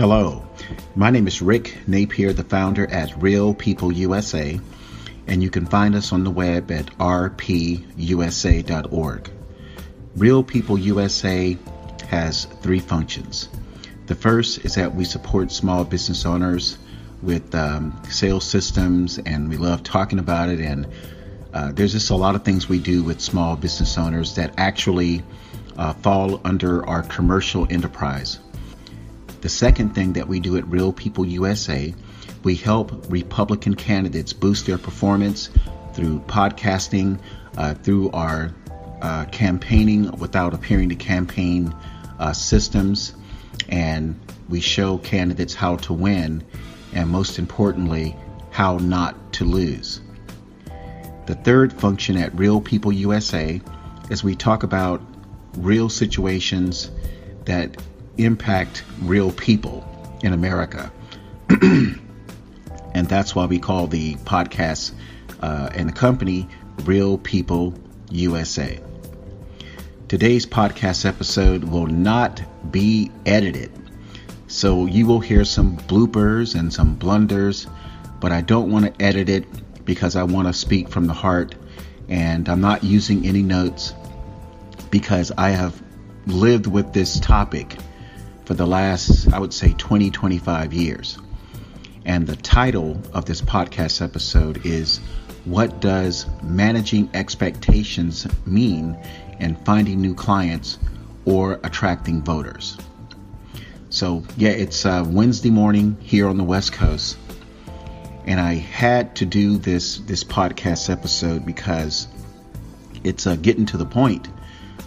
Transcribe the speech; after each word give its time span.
Hello, 0.00 0.48
my 0.96 1.10
name 1.10 1.26
is 1.26 1.42
Rick 1.42 1.76
Napier, 1.86 2.32
the 2.32 2.42
founder 2.42 2.86
at 2.86 3.20
Real 3.22 3.52
People 3.52 3.92
USA, 3.92 4.58
and 5.26 5.42
you 5.42 5.50
can 5.50 5.66
find 5.66 5.94
us 5.94 6.10
on 6.10 6.24
the 6.24 6.30
web 6.30 6.70
at 6.70 6.86
rpusa.org. 6.96 8.00
Real 10.16 10.42
People 10.42 10.78
USA 10.78 11.58
has 12.08 12.46
three 12.62 12.78
functions. 12.78 13.50
The 14.06 14.14
first 14.14 14.64
is 14.64 14.76
that 14.76 14.94
we 14.94 15.04
support 15.04 15.52
small 15.52 15.84
business 15.84 16.24
owners 16.24 16.78
with 17.20 17.54
um, 17.54 18.00
sales 18.08 18.46
systems, 18.46 19.18
and 19.18 19.50
we 19.50 19.58
love 19.58 19.82
talking 19.82 20.18
about 20.18 20.48
it. 20.48 20.60
And 20.60 20.86
uh, 21.52 21.72
there's 21.72 21.92
just 21.92 22.08
a 22.08 22.16
lot 22.16 22.34
of 22.34 22.42
things 22.42 22.70
we 22.70 22.78
do 22.78 23.02
with 23.02 23.20
small 23.20 23.54
business 23.54 23.98
owners 23.98 24.34
that 24.36 24.54
actually 24.56 25.22
uh, 25.76 25.92
fall 25.92 26.40
under 26.42 26.86
our 26.86 27.02
commercial 27.02 27.66
enterprise. 27.68 28.38
The 29.40 29.48
second 29.48 29.94
thing 29.94 30.12
that 30.14 30.28
we 30.28 30.38
do 30.40 30.56
at 30.56 30.66
Real 30.68 30.92
People 30.92 31.24
USA, 31.24 31.94
we 32.42 32.56
help 32.56 33.06
Republican 33.08 33.74
candidates 33.74 34.32
boost 34.32 34.66
their 34.66 34.78
performance 34.78 35.48
through 35.94 36.20
podcasting, 36.20 37.18
uh, 37.56 37.74
through 37.74 38.10
our 38.10 38.54
uh, 39.00 39.24
campaigning 39.26 40.10
without 40.18 40.52
appearing 40.52 40.90
to 40.90 40.94
campaign 40.94 41.74
uh, 42.18 42.32
systems, 42.34 43.14
and 43.68 44.18
we 44.48 44.60
show 44.60 44.98
candidates 44.98 45.54
how 45.54 45.76
to 45.76 45.94
win 45.94 46.44
and 46.92 47.08
most 47.08 47.38
importantly, 47.38 48.16
how 48.50 48.76
not 48.76 49.32
to 49.34 49.44
lose. 49.44 50.00
The 51.26 51.34
third 51.34 51.72
function 51.72 52.16
at 52.16 52.36
Real 52.36 52.60
People 52.60 52.92
USA 52.92 53.60
is 54.10 54.24
we 54.24 54.34
talk 54.34 54.64
about 54.64 55.00
real 55.56 55.88
situations 55.88 56.90
that 57.44 57.76
impact 58.16 58.84
real 59.02 59.32
people 59.32 59.86
in 60.22 60.32
America. 60.32 60.92
and 61.62 63.06
that's 63.06 63.34
why 63.34 63.46
we 63.46 63.58
call 63.58 63.86
the 63.86 64.14
podcast 64.16 64.92
uh, 65.40 65.70
and 65.74 65.88
the 65.88 65.92
company 65.92 66.48
Real 66.84 67.18
People 67.18 67.74
USA. 68.10 68.80
Today's 70.08 70.46
podcast 70.46 71.06
episode 71.06 71.64
will 71.64 71.86
not 71.86 72.42
be 72.72 73.10
edited. 73.26 73.70
So 74.48 74.86
you 74.86 75.06
will 75.06 75.20
hear 75.20 75.44
some 75.44 75.76
bloopers 75.76 76.58
and 76.58 76.72
some 76.72 76.96
blunders, 76.96 77.66
but 78.20 78.32
I 78.32 78.40
don't 78.40 78.70
want 78.70 78.86
to 78.86 79.04
edit 79.04 79.28
it 79.28 79.44
because 79.84 80.16
I 80.16 80.24
want 80.24 80.48
to 80.48 80.52
speak 80.52 80.88
from 80.88 81.06
the 81.06 81.12
heart 81.12 81.54
and 82.08 82.48
I'm 82.48 82.60
not 82.60 82.82
using 82.82 83.26
any 83.26 83.42
notes 83.42 83.94
because 84.90 85.30
I 85.38 85.50
have 85.50 85.80
lived 86.26 86.66
with 86.66 86.92
this 86.92 87.20
topic 87.20 87.76
for 88.50 88.54
the 88.54 88.66
last, 88.66 89.32
I 89.32 89.38
would 89.38 89.54
say, 89.54 89.74
20, 89.74 90.10
25 90.10 90.72
years. 90.72 91.16
And 92.04 92.26
the 92.26 92.34
title 92.34 93.00
of 93.12 93.24
this 93.24 93.40
podcast 93.40 94.02
episode 94.02 94.66
is 94.66 94.98
What 95.44 95.78
Does 95.80 96.26
Managing 96.42 97.10
Expectations 97.14 98.26
Mean 98.46 98.98
in 99.38 99.54
Finding 99.54 100.00
New 100.00 100.16
Clients 100.16 100.80
or 101.24 101.60
Attracting 101.62 102.22
Voters? 102.22 102.76
So, 103.88 104.24
yeah, 104.36 104.50
it's 104.50 104.84
uh, 104.84 105.04
Wednesday 105.06 105.50
morning 105.50 105.96
here 106.00 106.26
on 106.26 106.36
the 106.36 106.42
West 106.42 106.72
Coast. 106.72 107.18
And 108.26 108.40
I 108.40 108.54
had 108.54 109.14
to 109.16 109.26
do 109.26 109.58
this 109.58 109.98
this 109.98 110.24
podcast 110.24 110.90
episode 110.90 111.46
because 111.46 112.08
it's 113.04 113.28
uh, 113.28 113.36
getting 113.36 113.66
to 113.66 113.76
the 113.76 113.86
point 113.86 114.26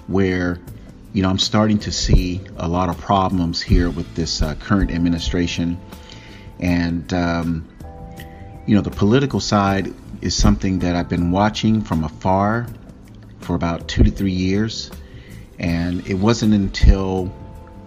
where 0.08 0.59
you 1.14 1.22
know 1.22 1.30
I'm 1.30 1.39
starting 1.39 1.78
to 1.80 1.92
see 1.92 2.42
a 2.58 2.67
lot 2.67 2.89
of 2.89 2.97
problems 2.97 3.61
here 3.61 3.89
with 3.89 4.14
this 4.16 4.42
uh, 4.42 4.56
current 4.56 4.92
administration, 4.92 5.80
and 6.59 7.11
um, 7.14 7.67
you 8.66 8.75
know 8.75 8.81
the 8.81 8.92
political 8.92 9.39
side 9.39 9.94
is 10.22 10.36
something 10.36 10.80
that 10.80 10.95
I've 10.95 11.09
been 11.09 11.31
watching 11.31 11.81
from 11.81 12.03
afar 12.03 12.68
for 13.41 13.56
about 13.56 13.88
two 13.88 14.03
to 14.03 14.12
three 14.12 14.31
years, 14.31 14.90
and 15.59 16.06
it 16.07 16.16
wasn't 16.16 16.56
until 16.56 17.31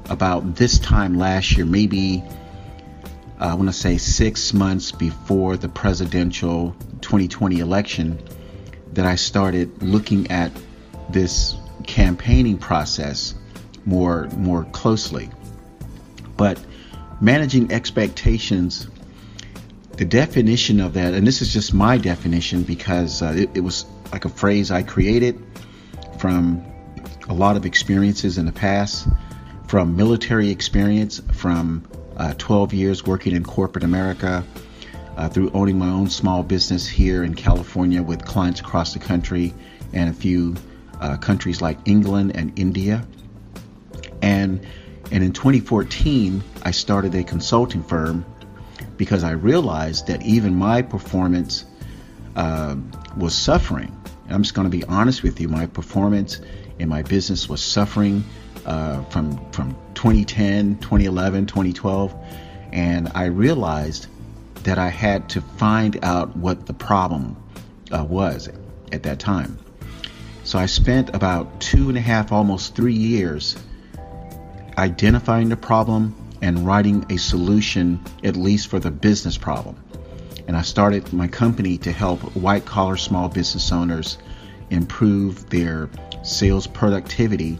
about 0.09 0.55
this 0.55 0.79
time 0.79 1.19
last 1.19 1.57
year, 1.57 1.67
maybe 1.67 2.23
uh, 3.41 3.47
I 3.47 3.55
want 3.55 3.69
to 3.69 3.73
say 3.73 3.99
six 3.99 4.55
months 4.55 4.93
before 4.93 5.57
the 5.57 5.69
presidential 5.69 6.77
2020 7.01 7.59
election, 7.59 8.23
that 8.93 9.05
I 9.05 9.17
started 9.17 9.83
looking 9.83 10.31
at 10.31 10.53
this 11.11 11.57
campaigning 11.87 12.59
process 12.59 13.35
more 13.85 14.29
more 14.37 14.65
closely. 14.73 15.31
But 16.37 16.61
managing 17.21 17.73
expectations, 17.73 18.89
the 19.93 20.05
definition 20.05 20.81
of 20.81 20.95
that, 20.95 21.15
and 21.15 21.27
this 21.27 21.41
is 21.41 21.53
just 21.53 21.73
my 21.73 21.97
definition 21.97 22.63
because 22.63 23.23
uh, 23.23 23.33
it, 23.37 23.51
it 23.55 23.61
was 23.61 23.87
like 24.13 24.25
a 24.25 24.29
phrase 24.29 24.71
I 24.71 24.83
created 24.83 25.43
from 26.19 26.65
a 27.29 27.35
lot 27.35 27.57
of 27.57 27.65
experiences 27.65 28.39
in 28.39 28.47
the 28.47 28.53
past 28.53 29.09
from 29.67 29.97
military 29.97 30.51
experience, 30.51 31.21
from 31.33 31.85
uh, 32.17 32.35
12 32.39 32.73
years 32.73 33.05
working 33.05 33.35
in 33.35 33.45
corporate 33.45 33.85
America, 33.85 34.45
uh, 35.17 35.29
through 35.29 35.51
owning 35.55 35.79
my 35.79 35.89
own 35.89 36.09
small 36.09 36.43
business 36.43 36.87
here 36.87 37.25
in 37.25 37.35
California 37.35 38.03
with 38.03 38.25
clients 38.25 38.61
across 38.61 38.93
the 38.93 38.99
country 38.99 39.53
and 39.93 40.11
a 40.11 40.13
few 40.13 40.55
uh, 41.01 41.17
countries 41.17 41.61
like 41.61 41.79
England 41.85 42.33
and 42.35 42.59
India. 42.59 43.07
And, 44.23 44.67
and 45.11 45.23
in 45.23 45.33
2014, 45.33 46.43
I 46.63 46.71
started 46.71 47.15
a 47.15 47.25
consulting 47.25 47.83
firm 47.83 48.25
because 48.97 49.25
I 49.25 49.33
realized 49.33 50.07
that 50.09 50.23
even 50.23 50.55
my 50.55 50.83
performance 50.83 51.65
uh, 52.35 52.77
was 53.17 53.35
suffering. 53.35 53.93
I'm 54.29 54.43
just 54.43 54.55
going 54.55 54.71
to 54.71 54.77
be 54.77 54.85
honest 54.85 55.23
with 55.23 55.41
you, 55.41 55.49
my 55.49 55.67
performance 55.67 56.41
in 56.79 56.89
my 56.89 57.03
business 57.03 57.49
was 57.49 57.63
suffering 57.63 58.25
uh, 58.65 59.03
from 59.05 59.39
from 59.53 59.77
2010, 59.95 60.79
2011, 60.79 61.47
2012, 61.47 62.15
and 62.73 63.11
I 63.15 63.27
realized 63.27 64.09
that 64.65 64.79
I 64.79 64.89
had 64.89 65.29
to 65.31 65.41
find 65.41 66.05
out 66.05 66.37
what 66.37 66.67
the 66.67 66.75
problem 66.75 67.37
uh, 67.93 68.05
was 68.05 68.49
at 68.93 69.05
that 69.05 69.21
time. 69.21 69.59
So 70.47 70.61
I 70.61 70.67
spent 70.67 71.13
about 71.13 71.59
two 71.59 71.89
and 71.89 71.99
a 71.99 72.01
half, 72.01 72.31
almost 72.31 72.77
three 72.77 72.95
years 72.95 73.57
identifying 74.79 75.49
the 75.49 75.57
problem 75.57 76.15
and 76.41 76.65
writing 76.65 77.05
a 77.11 77.17
solution, 77.17 78.01
at 78.23 78.37
least 78.37 78.69
for 78.69 78.79
the 78.79 78.93
business 78.93 79.37
problem. 79.37 79.75
And 80.47 80.57
I 80.57 80.63
started 80.63 81.13
my 81.13 81.27
company 81.27 81.79
to 81.79 81.91
help 81.91 82.21
white 82.37 82.65
collar 82.65 82.97
small 82.97 83.29
business 83.29 83.73
owners 83.73 84.19
improve 84.71 85.51
their 85.51 85.91
sales 86.23 86.69
productivity 86.69 87.59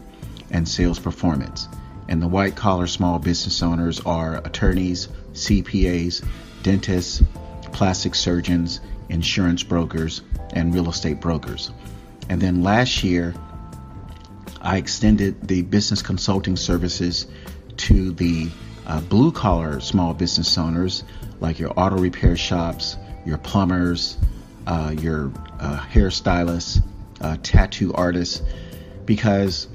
and 0.51 0.65
sales 0.65 0.97
performance. 0.97 1.67
And 2.07 2.21
the 2.21 2.29
white 2.29 2.55
collar 2.55 2.87
small 2.87 3.19
business 3.19 3.61
owners 3.61 3.99
are 4.05 4.37
attorneys, 4.45 5.09
CPAs, 5.33 6.25
dentists, 6.63 7.21
plastic 7.73 8.15
surgeons, 8.15 8.79
insurance 9.09 9.61
brokers, 9.61 10.21
and 10.53 10.73
real 10.73 10.89
estate 10.89 11.19
brokers. 11.19 11.71
And 12.29 12.41
then 12.41 12.63
last 12.63 13.03
year, 13.03 13.33
I 14.61 14.77
extended 14.77 15.47
the 15.47 15.61
business 15.61 16.01
consulting 16.01 16.55
services 16.55 17.27
to 17.77 18.11
the 18.11 18.49
uh, 18.85 19.01
blue 19.01 19.31
collar 19.31 19.79
small 19.79 20.13
business 20.13 20.57
owners 20.57 21.03
like 21.39 21.59
your 21.59 21.71
auto 21.77 21.97
repair 21.97 22.35
shops, 22.35 22.97
your 23.25 23.37
plumbers, 23.37 24.17
uh, 24.65 24.93
your 24.97 25.31
uh, 25.59 25.79
hairstylists, 25.91 26.81
uh, 27.21 27.37
tattoo 27.43 27.93
artists, 27.93 28.41
because 29.05 29.67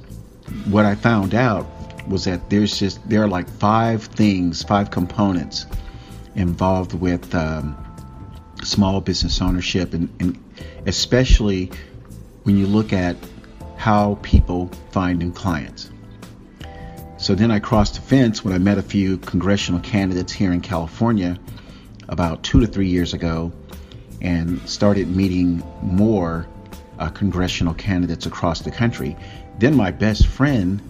what 0.66 0.84
I 0.84 0.94
found 0.94 1.34
out 1.34 1.66
was 2.08 2.24
that 2.24 2.50
there's 2.50 2.78
just 2.78 3.08
there 3.08 3.22
are 3.22 3.28
like 3.28 3.48
five 3.48 4.02
things, 4.02 4.62
five 4.62 4.90
components 4.90 5.66
involved 6.34 6.94
with 6.94 7.34
um, 7.34 7.76
small 8.62 9.00
business 9.00 9.40
ownership, 9.40 9.94
and, 9.94 10.08
and 10.20 10.42
especially 10.86 11.70
when 12.44 12.56
you 12.56 12.66
look 12.66 12.92
at 12.92 13.16
how 13.76 14.18
people 14.22 14.68
find 14.90 15.18
new 15.18 15.32
clients. 15.32 15.90
So 17.18 17.34
then 17.34 17.50
I 17.50 17.60
crossed 17.60 17.94
the 17.94 18.00
fence 18.00 18.44
when 18.44 18.52
I 18.52 18.58
met 18.58 18.78
a 18.78 18.82
few 18.82 19.18
congressional 19.18 19.80
candidates 19.80 20.32
here 20.32 20.52
in 20.52 20.60
California 20.60 21.38
about 22.08 22.42
two 22.42 22.60
to 22.60 22.66
three 22.66 22.88
years 22.88 23.14
ago 23.14 23.52
and 24.20 24.60
started 24.68 25.08
meeting 25.08 25.62
more 25.82 26.46
uh, 26.98 27.08
congressional 27.08 27.74
candidates 27.74 28.26
across 28.26 28.60
the 28.60 28.70
country. 28.70 29.16
Then 29.58 29.76
my 29.76 29.90
best 29.90 30.26
friend 30.26 30.80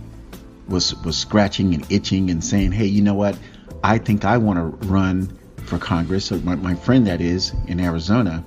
was 0.68 0.94
was 1.04 1.16
scratching 1.16 1.74
and 1.74 1.90
itching 1.90 2.30
and 2.30 2.42
saying, 2.42 2.72
"Hey, 2.72 2.86
you 2.86 3.02
know 3.02 3.14
what? 3.14 3.36
I 3.82 3.98
think 3.98 4.24
I 4.24 4.38
want 4.38 4.58
to 4.58 4.86
run 4.86 5.36
for 5.56 5.78
Congress." 5.78 6.26
So 6.26 6.38
my, 6.38 6.54
my 6.56 6.74
friend 6.74 7.06
that 7.06 7.20
is 7.20 7.52
in 7.66 7.80
Arizona. 7.80 8.44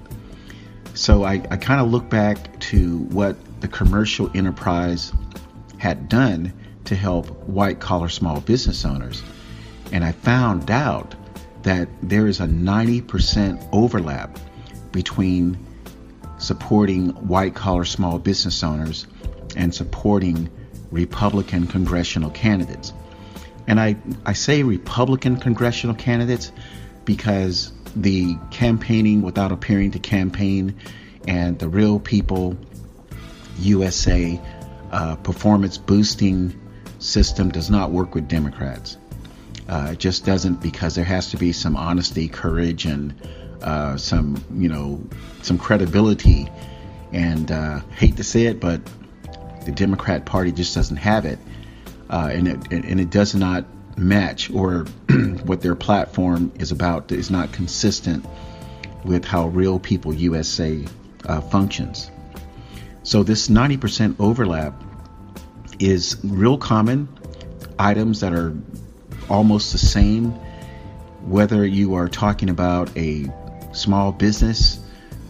So 0.96 1.26
I, 1.26 1.34
I 1.52 1.58
kind 1.58 1.82
of 1.82 1.92
look 1.92 2.10
back 2.10 2.58
to 2.62 3.00
what 3.10 3.36
the 3.60 3.68
commercial 3.68 4.32
enterprise 4.34 5.12
had 5.78 6.08
done 6.08 6.54
to 6.86 6.96
help 6.96 7.28
white 7.48 7.82
collar 7.82 8.08
small 8.08 8.40
business 8.40 8.86
owners. 8.86 9.22
And 9.92 10.06
I 10.06 10.14
found 10.14 10.72
out 10.72 11.14
that 11.64 11.90
there 12.02 12.28
is 12.28 12.40
a 12.40 12.46
90% 12.46 13.68
overlap 13.74 14.40
between 14.94 15.58
supporting 16.38 17.10
white 17.28 17.56
collar 17.56 17.84
small 17.84 18.18
business 18.18 18.64
owners 18.64 19.06
and 19.58 19.76
supporting 19.76 20.50
Republican 20.92 21.68
congressional 21.68 22.30
candidates. 22.30 22.94
And 23.68 23.82
I, 23.82 23.98
I 24.26 24.32
say 24.32 24.64
Republican 24.64 25.38
congressional 25.38 25.96
candidates 25.96 26.54
because 27.04 27.74
the 27.96 28.36
campaigning 28.52 29.22
without 29.22 29.52
appearing 29.52 29.92
to 29.92 30.00
campaign 30.00 30.76
and 31.28 31.58
the 31.60 31.68
real 31.68 32.00
people 32.00 32.58
USA 33.60 34.40
uh, 34.92 35.16
performance 35.18 35.78
boosting 35.78 36.60
system 37.00 37.50
does 37.50 37.70
not 37.70 37.92
work 37.92 38.16
with 38.16 38.28
Democrats. 38.28 38.98
Uh, 39.68 39.90
it 39.94 40.00
just 40.00 40.26
doesn't 40.26 40.62
because 40.62 40.96
there 40.96 41.06
has 41.06 41.32
to 41.32 41.38
be 41.38 41.52
some 41.52 41.76
honesty, 41.76 42.28
courage, 42.28 42.86
and 42.86 43.14
uh, 43.62 43.98
some 43.98 44.44
you 44.56 44.70
know 44.70 45.02
some 45.42 45.58
credibility. 45.58 46.48
And 47.12 47.52
uh, 47.52 47.80
hate 47.98 48.18
to 48.18 48.24
say 48.24 48.46
it, 48.46 48.60
but 48.60 48.82
the 49.66 49.72
Democrat 49.72 50.26
Party 50.26 50.52
just 50.52 50.76
doesn't 50.76 50.98
have 50.98 51.26
it, 51.26 51.40
uh, 52.10 52.30
and 52.32 52.48
it 52.48 52.72
and 52.72 53.00
it 53.00 53.10
does 53.10 53.34
not 53.34 53.66
match 53.98 54.52
or 54.52 54.86
what 55.44 55.62
their 55.62 55.76
platform 55.76 56.52
is 56.60 56.72
about 56.72 57.12
is 57.12 57.32
not 57.32 57.52
consistent 57.52 58.26
with 59.04 59.24
how 59.24 59.48
Real 59.48 59.80
People 59.80 60.14
USA 60.14 60.84
uh, 61.26 61.42
functions. 61.42 62.10
So 63.04 63.24
this 63.24 63.48
90% 63.50 64.16
overlap 64.20 64.74
is 65.80 66.18
real 66.24 66.58
common 66.58 67.08
items 67.78 68.22
that 68.22 68.34
are 68.34 68.56
almost 69.30 69.72
the 69.72 69.78
same, 69.78 70.32
whether 71.22 71.66
you 71.66 71.96
are 71.96 72.08
talking 72.08 72.50
about 72.50 72.96
a 72.98 73.32
small 73.74 74.12
business 74.12 74.80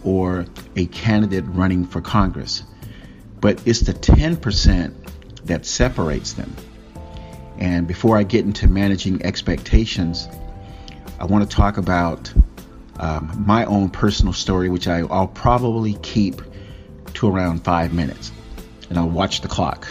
or 0.04 0.46
a 0.76 0.86
candidate 0.86 1.44
running 1.48 1.84
for 1.84 2.00
Congress. 2.00 2.62
But 3.40 3.60
it's 3.66 3.80
the 3.80 3.92
10% 3.92 4.94
that 5.44 5.66
separates 5.66 6.34
them. 6.34 6.54
And 7.58 7.86
before 7.86 8.18
I 8.18 8.22
get 8.22 8.44
into 8.44 8.68
managing 8.68 9.24
expectations, 9.24 10.28
I 11.18 11.24
want 11.24 11.48
to 11.48 11.56
talk 11.56 11.78
about 11.78 12.32
um, 12.98 13.44
my 13.46 13.64
own 13.64 13.90
personal 13.90 14.32
story, 14.32 14.68
which 14.68 14.88
I, 14.88 15.02
will 15.02 15.28
probably 15.28 15.94
keep 15.94 16.40
to 17.14 17.28
around 17.28 17.64
five 17.64 17.92
minutes. 17.92 18.32
And 18.88 18.98
I'll 18.98 19.08
watch 19.08 19.40
the 19.40 19.48
clock. 19.48 19.86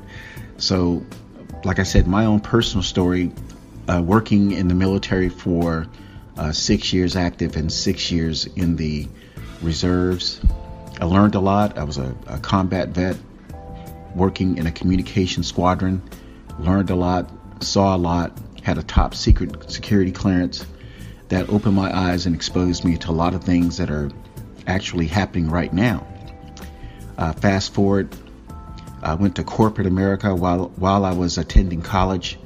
so, 0.56 1.04
like 1.64 1.78
I 1.78 1.82
said, 1.82 2.06
my 2.06 2.24
own 2.24 2.40
personal 2.40 2.82
story 2.82 3.32
uh, 3.88 4.00
working 4.02 4.52
in 4.52 4.68
the 4.68 4.74
military 4.74 5.28
for 5.28 5.86
uh, 6.36 6.52
six 6.52 6.92
years 6.92 7.16
active 7.16 7.56
and 7.56 7.72
six 7.72 8.10
years 8.10 8.46
in 8.46 8.76
the 8.76 9.08
reserves. 9.62 10.40
I 11.00 11.04
learned 11.04 11.34
a 11.34 11.40
lot. 11.40 11.76
I 11.76 11.84
was 11.84 11.98
a, 11.98 12.14
a 12.26 12.38
combat 12.38 12.88
vet 12.90 13.16
working 14.14 14.58
in 14.58 14.66
a 14.66 14.72
communication 14.72 15.42
squadron. 15.42 16.02
Learned 16.60 16.90
a 16.90 16.94
lot, 16.94 17.30
saw 17.62 17.96
a 17.96 17.98
lot, 17.98 18.38
had 18.62 18.76
a 18.76 18.82
top 18.82 19.14
secret 19.14 19.70
security 19.70 20.12
clearance 20.12 20.66
that 21.28 21.48
opened 21.48 21.74
my 21.74 21.96
eyes 21.96 22.26
and 22.26 22.34
exposed 22.34 22.84
me 22.84 22.98
to 22.98 23.10
a 23.10 23.12
lot 23.12 23.34
of 23.34 23.42
things 23.42 23.78
that 23.78 23.90
are 23.90 24.10
actually 24.66 25.06
happening 25.06 25.48
right 25.48 25.72
now. 25.72 26.06
Uh, 27.16 27.32
fast 27.32 27.72
forward, 27.72 28.14
I 29.02 29.14
went 29.14 29.36
to 29.36 29.44
corporate 29.44 29.86
America 29.86 30.34
while 30.34 30.68
while 30.76 31.04
I 31.04 31.12
was 31.12 31.38
attending 31.38 31.80
college. 31.80 32.38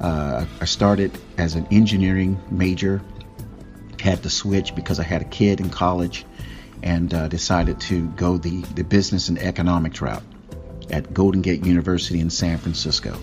Uh, 0.00 0.44
I 0.60 0.64
started 0.64 1.12
as 1.38 1.54
an 1.54 1.68
engineering 1.70 2.40
major, 2.50 3.00
had 4.00 4.24
to 4.24 4.30
switch 4.30 4.74
because 4.74 4.98
I 4.98 5.04
had 5.04 5.22
a 5.22 5.26
kid 5.26 5.60
in 5.60 5.70
college, 5.70 6.26
and 6.82 7.14
uh, 7.14 7.28
decided 7.28 7.80
to 7.82 8.08
go 8.10 8.38
the, 8.38 8.62
the 8.74 8.82
business 8.82 9.28
and 9.28 9.38
economics 9.38 10.00
route 10.00 10.24
at 10.90 11.14
Golden 11.14 11.42
Gate 11.42 11.64
University 11.64 12.18
in 12.18 12.30
San 12.30 12.58
Francisco. 12.58 13.16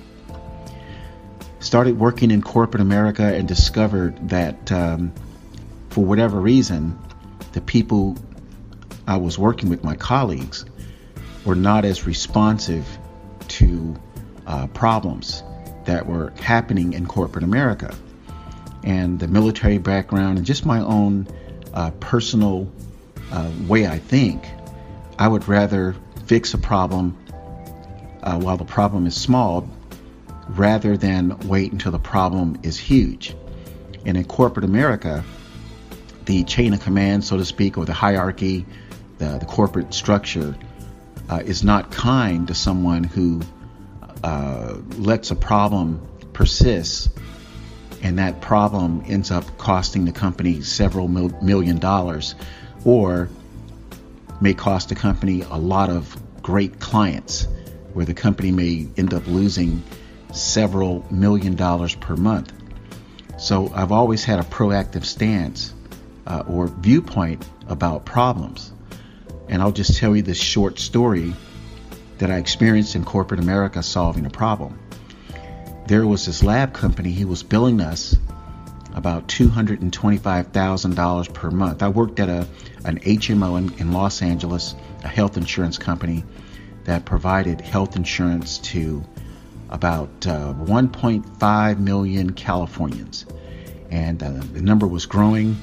Started 1.60 2.00
working 2.00 2.32
in 2.32 2.42
corporate 2.42 2.82
America 2.82 3.24
and 3.24 3.48
discovered 3.48 4.30
that 4.30 4.72
um, 4.72 5.12
for 5.90 6.06
whatever 6.06 6.40
reason, 6.40 6.98
the 7.52 7.62
people 7.62 8.18
I 9.08 9.18
was 9.18 9.38
working 9.38 9.70
with, 9.70 9.84
my 9.84 9.96
colleagues, 9.96 10.66
were 11.46 11.56
not 11.56 11.84
as 11.84 12.06
responsive 12.06 12.86
to 13.50 13.96
uh, 14.48 14.68
problems 14.68 15.44
that 15.86 16.06
were 16.06 16.32
happening 16.42 16.94
in 16.94 17.06
corporate 17.06 17.44
America. 17.44 17.94
And 18.84 19.20
the 19.20 19.28
military 19.28 19.80
background 19.80 20.38
and 20.38 20.48
just 20.48 20.66
my 20.66 20.80
own 20.80 21.28
uh, 21.74 21.92
personal 22.00 22.72
uh, 23.32 23.52
way 23.68 23.86
I 23.86 23.98
think, 23.98 24.44
I 25.18 25.28
would 25.28 25.48
rather 25.48 25.96
fix 26.26 26.54
a 26.54 26.58
problem 26.58 27.18
uh, 28.24 28.40
while 28.40 28.58
the 28.58 28.66
problem 28.66 29.06
is 29.06 29.16
small 29.16 29.68
rather 30.50 30.98
than 30.98 31.38
wait 31.48 31.72
until 31.72 31.92
the 31.92 32.00
problem 32.00 32.60
is 32.64 32.78
huge. 32.78 33.36
And 34.06 34.18
in 34.18 34.26
corporate 34.26 34.66
America, 34.66 35.24
the 36.26 36.44
chain 36.44 36.74
of 36.74 36.82
command, 36.82 37.24
so 37.24 37.38
to 37.38 37.46
speak, 37.46 37.78
or 37.78 37.86
the 37.86 37.94
hierarchy, 37.94 38.66
the, 39.18 39.38
the 39.38 39.46
corporate 39.46 39.94
structure, 39.94 40.56
uh, 41.30 41.42
is 41.46 41.64
not 41.64 41.92
kind 41.92 42.48
to 42.48 42.56
someone 42.56 43.04
who 43.04 43.42
uh, 44.24 44.76
lets 44.98 45.32
a 45.32 45.36
problem 45.36 46.06
persist 46.34 47.10
and 48.02 48.18
that 48.18 48.42
problem 48.42 49.04
ends 49.08 49.32
up 49.32 49.58
costing 49.58 50.06
the 50.06 50.12
company 50.12 50.62
several 50.62 51.08
mil- 51.08 51.38
million 51.42 51.78
dollars 51.78 52.36
or 52.86 53.30
may 54.42 54.54
cost 54.54 54.90
the 54.90 54.96
company 54.96 55.42
a 55.42 55.58
lot 55.58 55.90
of 55.90 56.18
great 56.42 56.80
clients 56.80 57.48
where 57.94 58.06
the 58.06 58.14
company 58.14 58.52
may 58.52 58.88
end 58.98 59.14
up 59.14 59.26
losing 59.28 59.84
several 60.32 61.06
million 61.12 61.56
dollars 61.56 61.96
per 61.96 62.16
month. 62.16 62.54
So 63.38 63.72
I've 63.74 63.92
always 63.92 64.24
had 64.24 64.40
a 64.40 64.44
proactive 64.44 65.06
stance 65.06 65.74
uh, 66.28 66.44
or 66.48 66.68
viewpoint 66.68 67.48
about 67.68 68.06
problems. 68.06 68.72
And 69.48 69.62
I'll 69.62 69.72
just 69.72 69.98
tell 69.98 70.16
you 70.16 70.22
this 70.22 70.40
short 70.40 70.80
story 70.80 71.34
that 72.20 72.30
I 72.30 72.38
experienced 72.38 72.96
in 72.96 73.06
corporate 73.06 73.40
America 73.40 73.82
solving 73.82 74.26
a 74.26 74.30
problem. 74.30 74.78
There 75.88 76.06
was 76.06 76.26
this 76.26 76.44
lab 76.44 76.74
company, 76.74 77.12
he 77.12 77.26
was 77.26 77.42
billing 77.42 77.82
us 77.82 78.16
about 78.94 79.28
$225,000 79.28 81.34
per 81.34 81.52
month. 81.52 81.82
I 81.82 81.90
worked 81.90 82.20
at 82.20 82.30
a, 82.30 82.48
an 82.86 83.00
HMO 83.00 83.58
in, 83.58 83.74
in 83.80 83.94
Los 83.94 84.22
Angeles, 84.22 84.76
a 85.04 85.08
health 85.08 85.38
insurance 85.38 85.78
company 85.78 86.24
that 86.84 87.06
provided 87.06 87.62
health 87.62 87.96
insurance 87.96 88.58
to 88.60 89.04
about 89.70 90.28
uh, 90.28 90.54
1.5 90.54 91.80
million 91.80 92.34
Californians. 92.34 93.26
And 93.92 94.22
uh, 94.22 94.32
the 94.54 94.62
number 94.62 94.88
was 94.88 95.06
growing, 95.06 95.58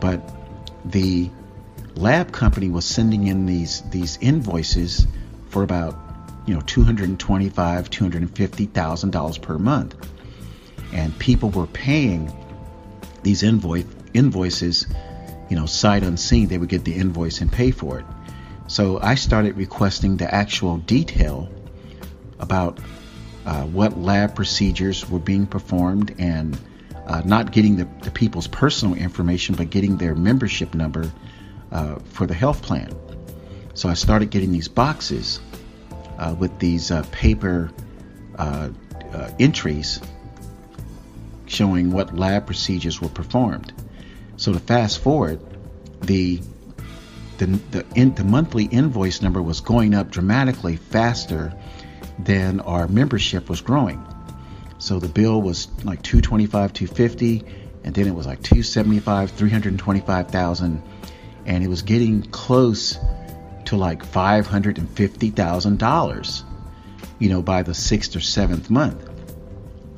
but 0.00 0.20
the 0.84 1.30
lab 1.94 2.32
company 2.32 2.68
was 2.70 2.84
sending 2.84 3.26
in 3.26 3.46
these 3.46 3.82
these 3.90 4.16
invoices 4.20 5.06
for 5.48 5.62
about 5.62 5.98
you 6.46 6.54
know 6.54 6.60
225 6.60 7.90
250,000 7.90 9.10
dollars 9.10 9.38
per 9.38 9.58
month. 9.58 9.94
And 10.92 11.16
people 11.18 11.50
were 11.50 11.66
paying 11.66 12.32
these 13.22 13.42
invoice 13.42 13.84
invoices 14.14 14.86
you 15.48 15.56
know 15.56 15.66
sight 15.66 16.02
unseen. 16.02 16.48
They 16.48 16.58
would 16.58 16.68
get 16.68 16.84
the 16.84 16.94
invoice 16.94 17.40
and 17.40 17.52
pay 17.52 17.72
for 17.72 17.98
it. 17.98 18.06
So 18.68 19.00
I 19.00 19.16
started 19.16 19.56
requesting 19.56 20.16
the 20.16 20.32
actual 20.32 20.78
detail 20.78 21.48
about 22.38 22.78
uh, 23.46 23.62
what 23.64 23.98
lab 23.98 24.34
procedures 24.34 25.08
were 25.08 25.18
being 25.18 25.46
performed 25.46 26.14
and 26.18 26.58
uh, 27.06 27.22
not 27.24 27.52
getting 27.52 27.76
the, 27.76 27.88
the 28.02 28.10
people's 28.10 28.46
personal 28.46 28.94
information 28.94 29.54
but 29.54 29.70
getting 29.70 29.96
their 29.96 30.14
membership 30.14 30.74
number 30.74 31.10
uh, 31.72 31.96
for 32.10 32.26
the 32.26 32.34
health 32.34 32.62
plan. 32.62 32.94
So 33.74 33.88
I 33.88 33.94
started 33.94 34.30
getting 34.30 34.52
these 34.52 34.68
boxes 34.68 35.40
uh, 36.18 36.34
with 36.38 36.58
these 36.58 36.90
uh, 36.90 37.04
paper 37.10 37.70
entries 39.38 40.00
showing 41.46 41.90
what 41.90 42.16
lab 42.16 42.46
procedures 42.46 43.00
were 43.00 43.08
performed. 43.08 43.72
So 44.36 44.52
to 44.52 44.60
fast 44.60 45.00
forward, 45.00 45.40
the 46.00 46.40
the 47.38 47.46
the, 47.46 47.86
in, 47.94 48.14
the 48.14 48.24
monthly 48.24 48.64
invoice 48.64 49.22
number 49.22 49.42
was 49.42 49.60
going 49.60 49.94
up 49.94 50.10
dramatically 50.10 50.76
faster 50.76 51.52
than 52.24 52.60
our 52.60 52.88
membership 52.88 53.48
was 53.48 53.60
growing. 53.60 54.04
So 54.78 54.98
the 54.98 55.08
bill 55.08 55.42
was 55.42 55.68
like 55.84 56.02
225, 56.02 56.72
250, 56.72 57.44
and 57.84 57.94
then 57.94 58.06
it 58.06 58.14
was 58.14 58.26
like 58.26 58.42
275, 58.42 59.30
325,000 59.30 60.82
and 61.46 61.64
it 61.64 61.68
was 61.68 61.80
getting 61.82 62.22
close 62.22 62.98
to 63.66 63.76
like 63.76 64.02
$550,000, 64.04 66.42
you 67.18 67.28
know, 67.28 67.42
by 67.42 67.62
the 67.62 67.74
sixth 67.74 68.16
or 68.16 68.20
seventh 68.20 68.70
month. 68.70 69.06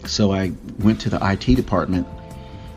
So 0.06 0.32
I 0.32 0.52
went 0.78 1.02
to 1.02 1.10
the 1.10 1.18
IT 1.22 1.44
department 1.56 2.08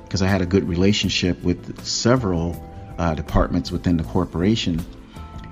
because 0.03 0.21
I 0.21 0.27
had 0.27 0.41
a 0.41 0.45
good 0.45 0.67
relationship 0.67 1.41
with 1.43 1.81
several 1.85 2.61
uh, 2.97 3.15
departments 3.15 3.71
within 3.71 3.95
the 3.97 4.03
corporation, 4.03 4.85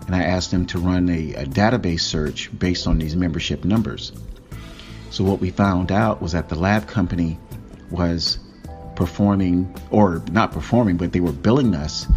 and 0.06 0.16
I 0.16 0.24
asked 0.24 0.52
them 0.52 0.66
to 0.68 0.80
run 0.80 1.10
a, 1.10 1.34
a 1.34 1.46
database 1.46 2.02
search 2.02 2.50
based 2.58 2.88
on 2.88 2.98
these 2.98 3.16
membership 3.16 3.64
numbers. 3.64 4.12
So 5.12 5.24
what 5.24 5.40
we 5.40 5.52
found 5.52 5.92
out 5.92 6.22
was 6.22 6.32
that 6.32 6.50
the 6.50 6.56
lab 6.56 6.88
company 6.88 7.38
was 7.92 8.40
performing, 8.96 9.76
or 9.92 10.22
not 10.32 10.52
performing, 10.52 10.98
but 10.98 11.12
they 11.12 11.20
were 11.20 11.32
billing 11.32 11.76
us 11.76 12.08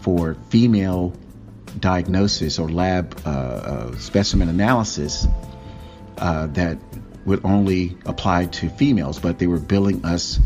for 0.00 0.36
female 0.50 1.14
diagnosis 1.80 2.58
or 2.58 2.68
lab 2.68 3.20
uh, 3.26 3.28
uh, 3.30 3.96
specimen 3.96 4.48
analysis 4.48 5.26
uh, 6.18 6.46
that 6.48 6.78
would 7.24 7.44
only 7.44 7.96
apply 8.06 8.46
to 8.46 8.68
females, 8.68 9.18
but 9.18 9.38
they 9.38 9.46
were 9.46 9.58
billing 9.58 10.04
us 10.04 10.38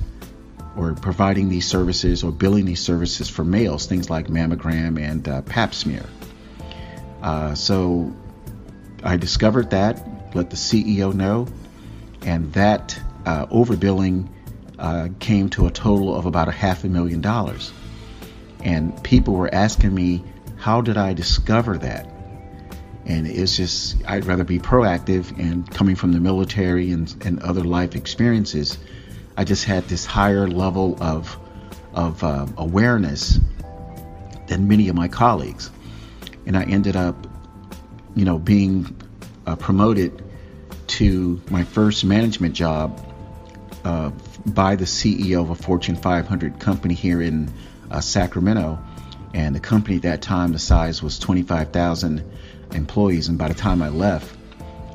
or 0.76 0.94
providing 0.94 1.48
these 1.48 1.66
services 1.66 2.22
or 2.22 2.30
billing 2.30 2.64
these 2.64 2.80
services 2.80 3.28
for 3.28 3.44
males, 3.44 3.86
things 3.86 4.08
like 4.08 4.28
mammogram 4.28 5.00
and 5.00 5.28
uh, 5.28 5.42
pap 5.42 5.74
smear. 5.74 6.04
Uh, 7.22 7.54
so 7.54 8.12
I 9.02 9.16
discovered 9.16 9.70
that, 9.70 10.34
let 10.34 10.50
the 10.50 10.56
CEO 10.56 11.14
know, 11.14 11.46
and 12.22 12.52
that 12.52 12.98
uh, 13.26 13.46
overbilling 13.46 14.28
uh, 14.78 15.08
came 15.18 15.50
to 15.50 15.66
a 15.66 15.70
total 15.70 16.14
of 16.14 16.26
about 16.26 16.48
a 16.48 16.52
half 16.52 16.84
a 16.84 16.88
million 16.88 17.20
dollars. 17.20 17.72
And 18.62 19.02
people 19.02 19.34
were 19.34 19.52
asking 19.52 19.94
me, 19.94 20.24
how 20.56 20.80
did 20.80 20.96
I 20.96 21.14
discover 21.14 21.78
that? 21.78 22.10
And 23.06 23.26
it's 23.26 23.56
just, 23.56 23.96
I'd 24.06 24.26
rather 24.26 24.44
be 24.44 24.58
proactive 24.58 25.36
and 25.38 25.68
coming 25.70 25.96
from 25.96 26.12
the 26.12 26.20
military 26.20 26.90
and, 26.90 27.14
and 27.24 27.40
other 27.40 27.64
life 27.64 27.94
experiences, 27.96 28.78
I 29.36 29.44
just 29.44 29.64
had 29.64 29.84
this 29.84 30.04
higher 30.04 30.46
level 30.48 30.96
of, 31.00 31.38
of 31.94 32.22
uh, 32.22 32.46
awareness 32.56 33.38
than 34.48 34.68
many 34.68 34.88
of 34.88 34.96
my 34.96 35.08
colleagues. 35.08 35.70
And 36.48 36.56
I 36.56 36.64
ended 36.64 36.96
up, 36.96 37.28
you 38.16 38.24
know, 38.24 38.38
being 38.38 38.96
uh, 39.46 39.54
promoted 39.54 40.24
to 40.88 41.40
my 41.50 41.62
first 41.62 42.04
management 42.04 42.54
job 42.54 43.04
uh, 43.84 44.10
by 44.46 44.74
the 44.74 44.86
CEO 44.86 45.42
of 45.42 45.50
a 45.50 45.54
Fortune 45.54 45.94
500 45.94 46.58
company 46.58 46.94
here 46.94 47.20
in 47.20 47.52
uh, 47.90 48.00
Sacramento. 48.00 48.78
And 49.34 49.54
the 49.54 49.60
company 49.60 49.96
at 49.96 50.02
that 50.02 50.22
time, 50.22 50.52
the 50.52 50.58
size 50.58 51.02
was 51.02 51.18
25,000 51.18 52.24
employees. 52.72 53.28
And 53.28 53.36
by 53.36 53.48
the 53.48 53.54
time 53.54 53.82
I 53.82 53.90
left 53.90 54.34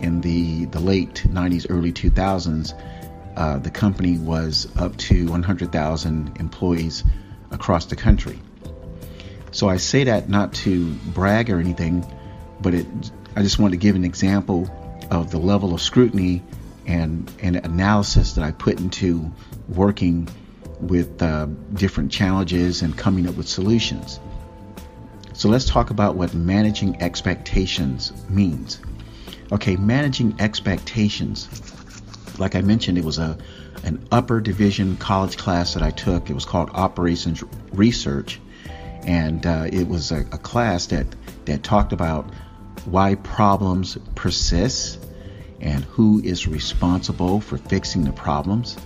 in 0.01 0.21
the, 0.21 0.65
the 0.65 0.79
late 0.79 1.23
90s, 1.27 1.67
early 1.69 1.93
2000s, 1.93 2.73
uh, 3.37 3.59
the 3.59 3.69
company 3.69 4.17
was 4.17 4.67
up 4.75 4.97
to 4.97 5.27
100,000 5.27 6.37
employees 6.39 7.03
across 7.51 7.85
the 7.85 7.95
country. 7.95 8.39
So 9.53 9.69
I 9.69 9.77
say 9.77 10.05
that 10.05 10.29
not 10.29 10.53
to 10.53 10.91
brag 10.93 11.49
or 11.51 11.59
anything, 11.59 12.05
but 12.59 12.73
it, 12.73 12.87
I 13.35 13.43
just 13.43 13.59
want 13.59 13.71
to 13.71 13.77
give 13.77 13.95
an 13.95 14.03
example 14.03 14.67
of 15.11 15.29
the 15.29 15.37
level 15.37 15.75
of 15.75 15.81
scrutiny 15.81 16.41
and, 16.87 17.31
and 17.39 17.55
analysis 17.57 18.33
that 18.33 18.43
I 18.43 18.51
put 18.51 18.79
into 18.79 19.31
working 19.69 20.27
with 20.79 21.21
uh, 21.21 21.45
different 21.73 22.11
challenges 22.11 22.81
and 22.81 22.97
coming 22.97 23.27
up 23.27 23.35
with 23.35 23.47
solutions. 23.47 24.19
So 25.33 25.49
let's 25.49 25.65
talk 25.65 25.91
about 25.91 26.15
what 26.15 26.33
managing 26.33 27.01
expectations 27.01 28.11
means. 28.29 28.79
Okay, 29.51 29.75
managing 29.75 30.35
expectations. 30.39 31.47
Like 32.39 32.55
I 32.55 32.61
mentioned, 32.61 32.97
it 32.97 33.05
was 33.05 33.19
a 33.19 33.37
an 33.83 34.07
upper 34.11 34.39
division 34.39 34.95
college 34.97 35.37
class 35.37 35.73
that 35.73 35.83
I 35.83 35.91
took. 35.91 36.29
It 36.29 36.33
was 36.33 36.45
called 36.45 36.69
Operations 36.73 37.43
Research, 37.73 38.39
and 39.05 39.45
uh, 39.45 39.67
it 39.71 39.87
was 39.87 40.11
a, 40.11 40.19
a 40.31 40.37
class 40.37 40.87
that 40.87 41.07
that 41.45 41.63
talked 41.63 41.93
about 41.93 42.25
why 42.85 43.15
problems 43.15 43.97
persist 44.15 44.99
and 45.61 45.83
who 45.85 46.21
is 46.23 46.47
responsible 46.47 47.39
for 47.39 47.57
fixing 47.57 48.03
the 48.03 48.11
problems. 48.11 48.77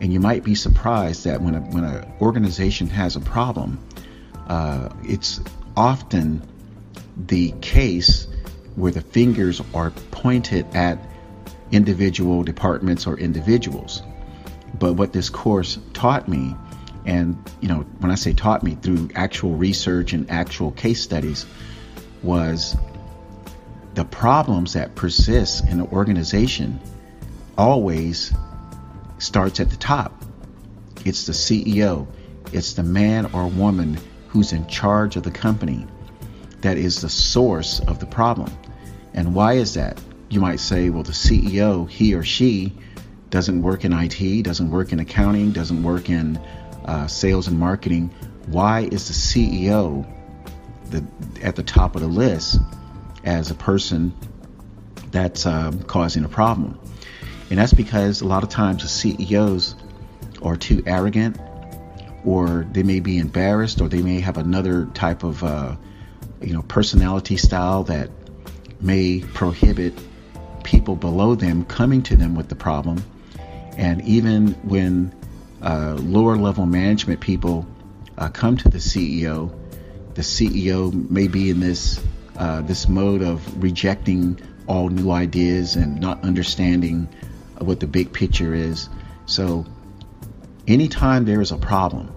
And 0.00 0.12
you 0.12 0.20
might 0.20 0.42
be 0.42 0.54
surprised 0.54 1.24
that 1.24 1.42
when 1.42 1.54
a, 1.54 1.60
when 1.60 1.84
an 1.84 2.10
organization 2.20 2.88
has 2.88 3.16
a 3.16 3.20
problem, 3.20 3.78
uh, 4.48 4.88
it's 5.04 5.40
often 5.76 6.42
the 7.16 7.52
case 7.60 8.26
where 8.74 8.90
the 8.90 9.02
fingers 9.02 9.60
are 9.74 9.90
pointed 10.10 10.66
at 10.74 10.98
individual 11.70 12.42
departments 12.42 13.06
or 13.06 13.18
individuals. 13.18 14.02
But 14.78 14.94
what 14.94 15.12
this 15.12 15.28
course 15.28 15.78
taught 15.92 16.28
me, 16.28 16.56
and 17.04 17.36
you 17.60 17.68
know, 17.68 17.80
when 17.98 18.10
I 18.10 18.14
say 18.14 18.32
taught 18.32 18.62
me 18.62 18.76
through 18.76 19.10
actual 19.14 19.56
research 19.56 20.12
and 20.12 20.30
actual 20.30 20.70
case 20.72 21.02
studies, 21.02 21.46
was 22.22 22.76
the 23.94 24.04
problems 24.04 24.74
that 24.74 24.94
persist 24.94 25.64
in 25.64 25.80
an 25.80 25.86
organization 25.88 26.80
always 27.58 28.32
starts 29.18 29.60
at 29.60 29.70
the 29.70 29.76
top. 29.76 30.24
It's 31.04 31.26
the 31.26 31.32
CEO, 31.32 32.06
it's 32.52 32.74
the 32.74 32.82
man 32.82 33.26
or 33.32 33.48
woman 33.48 33.98
who's 34.28 34.52
in 34.52 34.66
charge 34.66 35.16
of 35.16 35.24
the 35.24 35.30
company 35.30 35.86
that 36.60 36.78
is 36.78 37.00
the 37.00 37.08
source 37.08 37.80
of 37.80 37.98
the 37.98 38.06
problem. 38.06 38.50
And 39.14 39.34
why 39.34 39.54
is 39.54 39.74
that? 39.74 40.00
You 40.30 40.40
might 40.40 40.60
say, 40.60 40.88
well, 40.88 41.02
the 41.02 41.12
CEO, 41.12 41.88
he 41.88 42.14
or 42.14 42.22
she, 42.22 42.72
doesn't 43.30 43.62
work 43.62 43.84
in 43.84 43.92
IT, 43.92 44.44
doesn't 44.44 44.70
work 44.70 44.92
in 44.92 45.00
accounting, 45.00 45.52
doesn't 45.52 45.82
work 45.82 46.08
in 46.08 46.38
uh, 46.84 47.06
sales 47.06 47.48
and 47.48 47.58
marketing. 47.58 48.10
Why 48.46 48.80
is 48.80 49.08
the 49.08 49.14
CEO 49.14 50.06
the, 50.90 51.04
at 51.42 51.56
the 51.56 51.62
top 51.62 51.94
of 51.94 52.02
the 52.02 52.08
list? 52.08 52.58
as 53.24 53.50
a 53.50 53.54
person 53.54 54.12
that's 55.10 55.46
um, 55.46 55.82
causing 55.82 56.24
a 56.24 56.28
problem. 56.28 56.78
And 57.50 57.58
that's 57.58 57.74
because 57.74 58.20
a 58.20 58.26
lot 58.26 58.42
of 58.42 58.48
times 58.48 58.82
the 58.82 58.88
CEOs 58.88 59.74
are 60.42 60.56
too 60.56 60.82
arrogant, 60.86 61.38
or 62.24 62.66
they 62.72 62.82
may 62.82 63.00
be 63.00 63.18
embarrassed, 63.18 63.80
or 63.80 63.88
they 63.88 64.02
may 64.02 64.20
have 64.20 64.38
another 64.38 64.86
type 64.86 65.22
of, 65.22 65.44
uh, 65.44 65.76
you 66.40 66.52
know, 66.52 66.62
personality 66.62 67.36
style 67.36 67.84
that 67.84 68.10
may 68.80 69.20
prohibit 69.20 69.94
people 70.64 70.96
below 70.96 71.34
them 71.34 71.64
coming 71.64 72.02
to 72.02 72.16
them 72.16 72.34
with 72.34 72.48
the 72.48 72.54
problem. 72.54 73.04
And 73.76 74.00
even 74.02 74.52
when 74.62 75.14
uh, 75.62 75.96
lower 76.00 76.36
level 76.36 76.66
management 76.66 77.20
people 77.20 77.66
uh, 78.18 78.28
come 78.28 78.56
to 78.56 78.68
the 78.68 78.78
CEO, 78.78 79.52
the 80.14 80.22
CEO 80.22 81.10
may 81.10 81.28
be 81.28 81.50
in 81.50 81.60
this 81.60 82.02
uh, 82.36 82.62
this 82.62 82.88
mode 82.88 83.22
of 83.22 83.62
rejecting 83.62 84.40
all 84.66 84.88
new 84.88 85.10
ideas 85.10 85.76
and 85.76 86.00
not 86.00 86.22
understanding 86.24 87.08
what 87.58 87.78
the 87.80 87.86
big 87.86 88.12
picture 88.12 88.54
is. 88.54 88.88
So, 89.26 89.66
anytime 90.66 91.24
there 91.24 91.40
is 91.40 91.52
a 91.52 91.58
problem, 91.58 92.14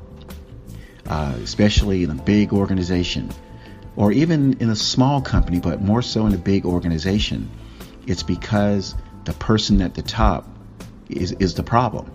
uh, 1.08 1.36
especially 1.44 2.04
in 2.04 2.12
a 2.12 2.16
big 2.16 2.54
organization, 2.54 3.30
or 3.96 4.12
even 4.12 4.54
in 4.60 4.70
a 4.70 4.76
small 4.76 5.22
company, 5.22 5.60
but 5.60 5.82
more 5.82 6.02
so 6.02 6.26
in 6.26 6.34
a 6.34 6.38
big 6.38 6.66
organization, 6.66 7.50
it's 8.08 8.24
because 8.24 8.96
the 9.26 9.34
person 9.34 9.82
at 9.82 9.96
the 9.96 10.02
top 10.02 10.48
is, 11.10 11.34
is 11.34 11.56
the 11.56 11.64
problem. 11.64 12.12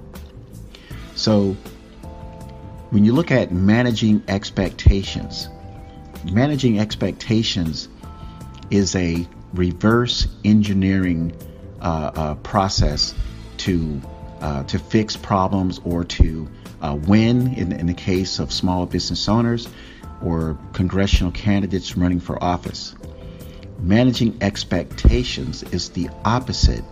So, 1.20 1.54
when 2.88 3.04
you 3.04 3.12
look 3.12 3.30
at 3.30 3.52
managing 3.52 4.22
expectations, 4.26 5.50
managing 6.32 6.80
expectations 6.80 7.90
is 8.70 8.96
a 8.96 9.28
reverse 9.52 10.28
engineering 10.46 11.36
uh, 11.82 12.10
uh, 12.14 12.34
process 12.36 13.14
to 13.58 14.00
uh, 14.40 14.62
to 14.64 14.78
fix 14.78 15.14
problems 15.14 15.78
or 15.84 16.04
to 16.04 16.48
uh, 16.80 16.98
win 17.06 17.52
in, 17.52 17.72
in 17.72 17.84
the 17.84 17.92
case 17.92 18.38
of 18.38 18.50
small 18.50 18.86
business 18.86 19.28
owners 19.28 19.68
or 20.24 20.58
congressional 20.72 21.32
candidates 21.32 21.98
running 21.98 22.20
for 22.20 22.42
office. 22.42 22.94
Managing 23.78 24.38
expectations 24.40 25.64
is 25.64 25.90
the 25.90 26.08
opposite 26.24 26.84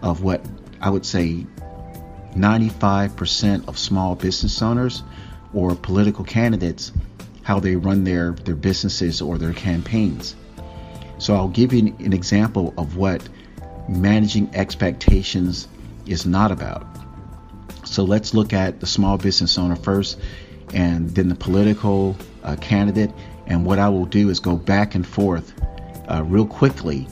of 0.00 0.22
what 0.22 0.46
I 0.80 0.90
would 0.90 1.04
say 1.04 1.44
95% 2.34 3.68
of 3.68 3.78
small 3.78 4.14
business 4.14 4.60
owners 4.62 5.02
or 5.52 5.74
political 5.74 6.24
candidates 6.24 6.92
how 7.44 7.60
they 7.60 7.76
run 7.76 8.04
their, 8.04 8.32
their 8.32 8.56
businesses 8.56 9.20
or 9.20 9.38
their 9.38 9.52
campaigns. 9.52 10.34
So 11.18 11.34
I'll 11.36 11.48
give 11.48 11.72
you 11.72 11.94
an 12.00 12.12
example 12.12 12.74
of 12.76 12.96
what 12.96 13.28
managing 13.88 14.54
expectations 14.54 15.68
is 16.06 16.26
not 16.26 16.50
about. 16.50 16.86
So 17.84 18.02
let's 18.02 18.34
look 18.34 18.52
at 18.52 18.80
the 18.80 18.86
small 18.86 19.18
business 19.18 19.58
owner 19.58 19.76
first 19.76 20.18
and 20.72 21.10
then 21.10 21.28
the 21.28 21.34
political 21.34 22.16
uh, 22.42 22.56
candidate. 22.56 23.10
And 23.46 23.64
what 23.64 23.78
I 23.78 23.90
will 23.90 24.06
do 24.06 24.30
is 24.30 24.40
go 24.40 24.56
back 24.56 24.94
and 24.94 25.06
forth 25.06 25.52
uh, 26.10 26.24
real 26.24 26.46
quickly 26.46 27.06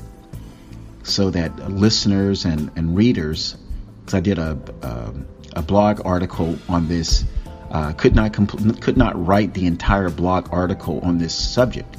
so 1.02 1.30
that 1.30 1.70
listeners 1.70 2.44
and, 2.46 2.70
and 2.76 2.96
readers, 2.96 3.56
because 4.04 4.14
I 4.14 4.20
did 4.20 4.38
a, 4.38 4.58
a, 4.82 5.14
a 5.56 5.62
blog 5.62 6.02
article 6.04 6.58
on 6.68 6.88
this. 6.88 7.24
Uh, 7.70 7.92
could 7.92 8.14
not 8.14 8.32
compl- 8.32 8.80
could 8.82 8.98
not 8.98 9.26
write 9.26 9.54
the 9.54 9.66
entire 9.66 10.10
blog 10.10 10.52
article 10.52 11.00
on 11.00 11.16
this 11.16 11.34
subject, 11.34 11.96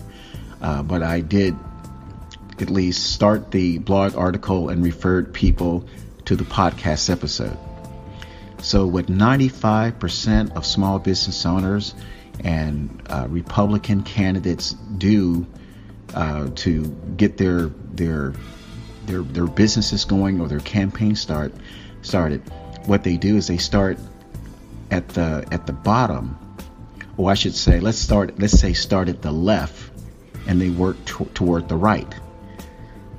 uh, 0.61 0.83
but 0.83 1.01
I 1.01 1.21
did 1.21 1.55
at 2.59 2.69
least 2.69 3.11
start 3.11 3.49
the 3.49 3.79
blog 3.79 4.15
article 4.15 4.69
and 4.69 4.83
referred 4.83 5.33
people 5.33 5.87
to 6.25 6.35
the 6.35 6.43
podcast 6.43 7.09
episode. 7.09 7.57
So, 8.61 8.85
what 8.85 9.07
95% 9.07 10.55
of 10.55 10.65
small 10.65 10.99
business 10.99 11.45
owners 11.45 11.95
and 12.43 13.01
uh, 13.09 13.27
Republican 13.29 14.03
candidates 14.03 14.73
do 14.73 15.45
uh, 16.13 16.49
to 16.55 16.85
get 17.17 17.37
their 17.37 17.67
their 17.93 18.33
their 19.05 19.21
their 19.21 19.47
businesses 19.47 20.05
going 20.05 20.39
or 20.39 20.47
their 20.47 20.59
campaign 20.59 21.15
start 21.15 21.53
started, 22.03 22.41
what 22.85 23.03
they 23.03 23.17
do 23.17 23.37
is 23.37 23.47
they 23.47 23.57
start 23.57 23.97
at 24.91 25.07
the 25.09 25.45
at 25.51 25.65
the 25.65 25.73
bottom, 25.73 26.37
or 27.17 27.31
I 27.31 27.33
should 27.33 27.55
say, 27.55 27.79
let's 27.79 27.97
start 27.97 28.39
let's 28.39 28.59
say 28.59 28.73
start 28.73 29.09
at 29.09 29.21
the 29.21 29.31
left, 29.31 29.91
and 30.47 30.61
they 30.61 30.69
work 30.69 31.03
t- 31.05 31.25
toward 31.33 31.69
the 31.69 31.75
right. 31.77 32.13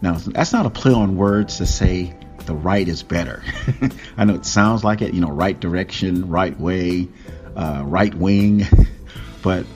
Now 0.03 0.15
that's 0.15 0.53
not 0.53 0.67
a 0.67 0.71
play 0.71 0.93
on 0.93 1.17
words 1.17 1.59
to 1.59 1.67
say 1.67 2.15
the 2.47 2.55
right 2.55 2.87
is 2.87 3.03
better. 3.03 3.43
I 4.17 4.25
know 4.25 4.35
it 4.35 4.45
sounds 4.45 4.85
like 4.85 5.03
it, 5.03 5.15
you 5.15 5.21
know, 5.21 5.31
right 5.31 5.59
direction, 5.59 6.29
right 6.29 6.59
way, 6.59 7.09
uh, 7.57 7.83
right 7.87 8.15
wing, 8.15 8.67
but 9.43 9.67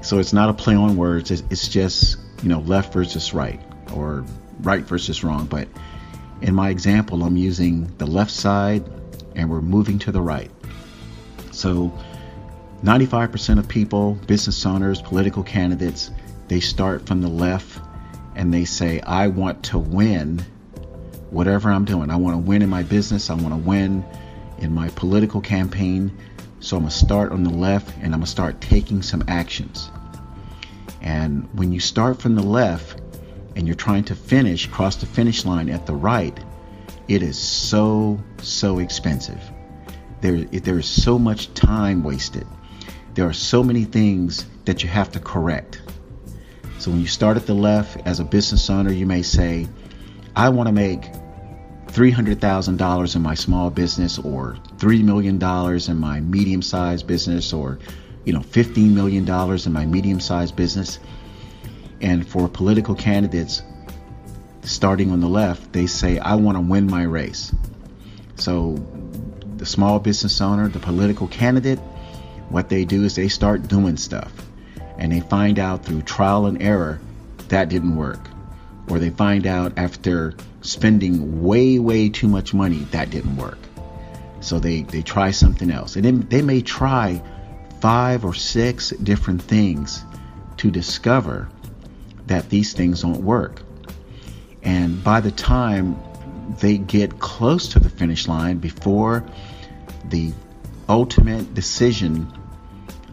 so 0.00 0.18
it's 0.18 0.32
not 0.32 0.48
a 0.48 0.54
play 0.54 0.74
on 0.74 0.96
words. 0.96 1.30
It's, 1.30 1.42
it's 1.50 1.68
just 1.68 2.18
you 2.42 2.48
know 2.48 2.60
left 2.60 2.92
versus 2.92 3.32
right 3.32 3.60
or 3.94 4.24
right 4.60 4.82
versus 4.82 5.22
wrong. 5.22 5.46
But 5.46 5.68
in 6.42 6.54
my 6.54 6.70
example, 6.70 7.22
I'm 7.22 7.36
using 7.36 7.92
the 7.98 8.06
left 8.06 8.30
side 8.30 8.84
and 9.34 9.48
we're 9.48 9.60
moving 9.60 9.98
to 10.00 10.12
the 10.12 10.20
right. 10.20 10.50
So 11.52 11.92
95% 12.82 13.58
of 13.58 13.68
people, 13.68 14.14
business 14.26 14.66
owners, 14.66 15.00
political 15.00 15.42
candidates, 15.44 16.10
they 16.48 16.60
start 16.60 17.06
from 17.06 17.20
the 17.20 17.28
left 17.28 17.80
and 18.34 18.52
they 18.52 18.64
say, 18.64 19.00
I 19.00 19.28
want 19.28 19.62
to 19.64 19.78
win 19.78 20.44
whatever 21.30 21.70
I'm 21.70 21.84
doing. 21.84 22.10
I 22.10 22.16
want 22.16 22.34
to 22.34 22.38
win 22.38 22.62
in 22.62 22.68
my 22.68 22.82
business. 22.82 23.30
I 23.30 23.34
want 23.34 23.50
to 23.50 23.68
win 23.68 24.04
in 24.58 24.74
my 24.74 24.88
political 24.90 25.40
campaign. 25.40 26.16
So 26.60 26.76
I'm 26.76 26.82
going 26.82 26.90
to 26.90 26.96
start 26.96 27.32
on 27.32 27.44
the 27.44 27.50
left 27.50 27.94
and 27.96 28.06
I'm 28.06 28.20
going 28.20 28.22
to 28.22 28.26
start 28.26 28.60
taking 28.60 29.02
some 29.02 29.24
actions. 29.28 29.90
And 31.00 31.48
when 31.54 31.72
you 31.72 31.80
start 31.80 32.20
from 32.20 32.34
the 32.34 32.42
left 32.42 33.01
and 33.56 33.66
you're 33.66 33.76
trying 33.76 34.04
to 34.04 34.14
finish, 34.14 34.66
cross 34.66 34.96
the 34.96 35.06
finish 35.06 35.44
line 35.44 35.68
at 35.68 35.86
the 35.86 35.94
right, 35.94 36.38
it 37.08 37.22
is 37.22 37.38
so, 37.38 38.22
so 38.42 38.78
expensive. 38.78 39.40
There, 40.20 40.44
there 40.44 40.78
is 40.78 40.88
so 40.88 41.18
much 41.18 41.52
time 41.54 42.04
wasted. 42.04 42.46
There 43.14 43.26
are 43.26 43.32
so 43.32 43.62
many 43.62 43.84
things 43.84 44.46
that 44.64 44.82
you 44.82 44.88
have 44.88 45.10
to 45.12 45.20
correct. 45.20 45.82
So 46.78 46.90
when 46.90 47.00
you 47.00 47.06
start 47.06 47.36
at 47.36 47.46
the 47.46 47.54
left 47.54 48.00
as 48.06 48.20
a 48.20 48.24
business 48.24 48.70
owner, 48.70 48.92
you 48.92 49.06
may 49.06 49.22
say, 49.22 49.68
I 50.34 50.48
want 50.48 50.68
to 50.68 50.72
make 50.72 51.02
$300,000 51.88 53.16
in 53.16 53.22
my 53.22 53.34
small 53.34 53.70
business 53.70 54.18
or 54.18 54.56
$3 54.78 55.04
million 55.04 55.42
in 55.90 55.98
my 55.98 56.20
medium 56.20 56.62
sized 56.62 57.06
business 57.06 57.52
or 57.52 57.78
you 58.24 58.32
know, 58.32 58.40
$15 58.40 58.92
million 58.92 59.28
in 59.28 59.72
my 59.72 59.86
medium 59.86 60.20
sized 60.20 60.56
business. 60.56 60.98
And 62.02 62.28
for 62.28 62.48
political 62.48 62.96
candidates 62.96 63.62
starting 64.62 65.10
on 65.12 65.20
the 65.20 65.28
left, 65.28 65.72
they 65.72 65.86
say, 65.86 66.18
I 66.18 66.34
want 66.34 66.56
to 66.56 66.60
win 66.60 66.90
my 66.90 67.04
race. 67.04 67.54
So 68.36 68.84
the 69.56 69.66
small 69.66 70.00
business 70.00 70.40
owner, 70.40 70.68
the 70.68 70.80
political 70.80 71.28
candidate, 71.28 71.78
what 72.48 72.68
they 72.68 72.84
do 72.84 73.04
is 73.04 73.14
they 73.14 73.28
start 73.28 73.68
doing 73.68 73.96
stuff 73.96 74.32
and 74.98 75.12
they 75.12 75.20
find 75.20 75.58
out 75.58 75.84
through 75.84 76.02
trial 76.02 76.46
and 76.46 76.60
error 76.60 77.00
that 77.48 77.68
didn't 77.68 77.96
work. 77.96 78.20
Or 78.88 78.98
they 78.98 79.10
find 79.10 79.46
out 79.46 79.74
after 79.76 80.34
spending 80.60 81.42
way, 81.42 81.78
way 81.78 82.08
too 82.08 82.28
much 82.28 82.52
money 82.52 82.80
that 82.90 83.10
didn't 83.10 83.36
work. 83.36 83.58
So 84.40 84.58
they, 84.58 84.82
they 84.82 85.02
try 85.02 85.30
something 85.30 85.70
else. 85.70 85.94
And 85.94 86.04
then 86.04 86.26
they 86.28 86.42
may 86.42 86.62
try 86.62 87.22
five 87.80 88.24
or 88.24 88.34
six 88.34 88.90
different 88.90 89.42
things 89.42 90.04
to 90.58 90.70
discover 90.70 91.48
that 92.32 92.48
these 92.48 92.72
things 92.72 93.02
don't 93.02 93.22
work. 93.22 93.60
And 94.62 95.04
by 95.04 95.20
the 95.20 95.30
time 95.30 95.98
they 96.60 96.78
get 96.78 97.18
close 97.18 97.68
to 97.68 97.78
the 97.78 97.90
finish 97.90 98.26
line, 98.26 98.56
before 98.56 99.22
the 100.06 100.32
ultimate 100.88 101.52
decision 101.52 102.32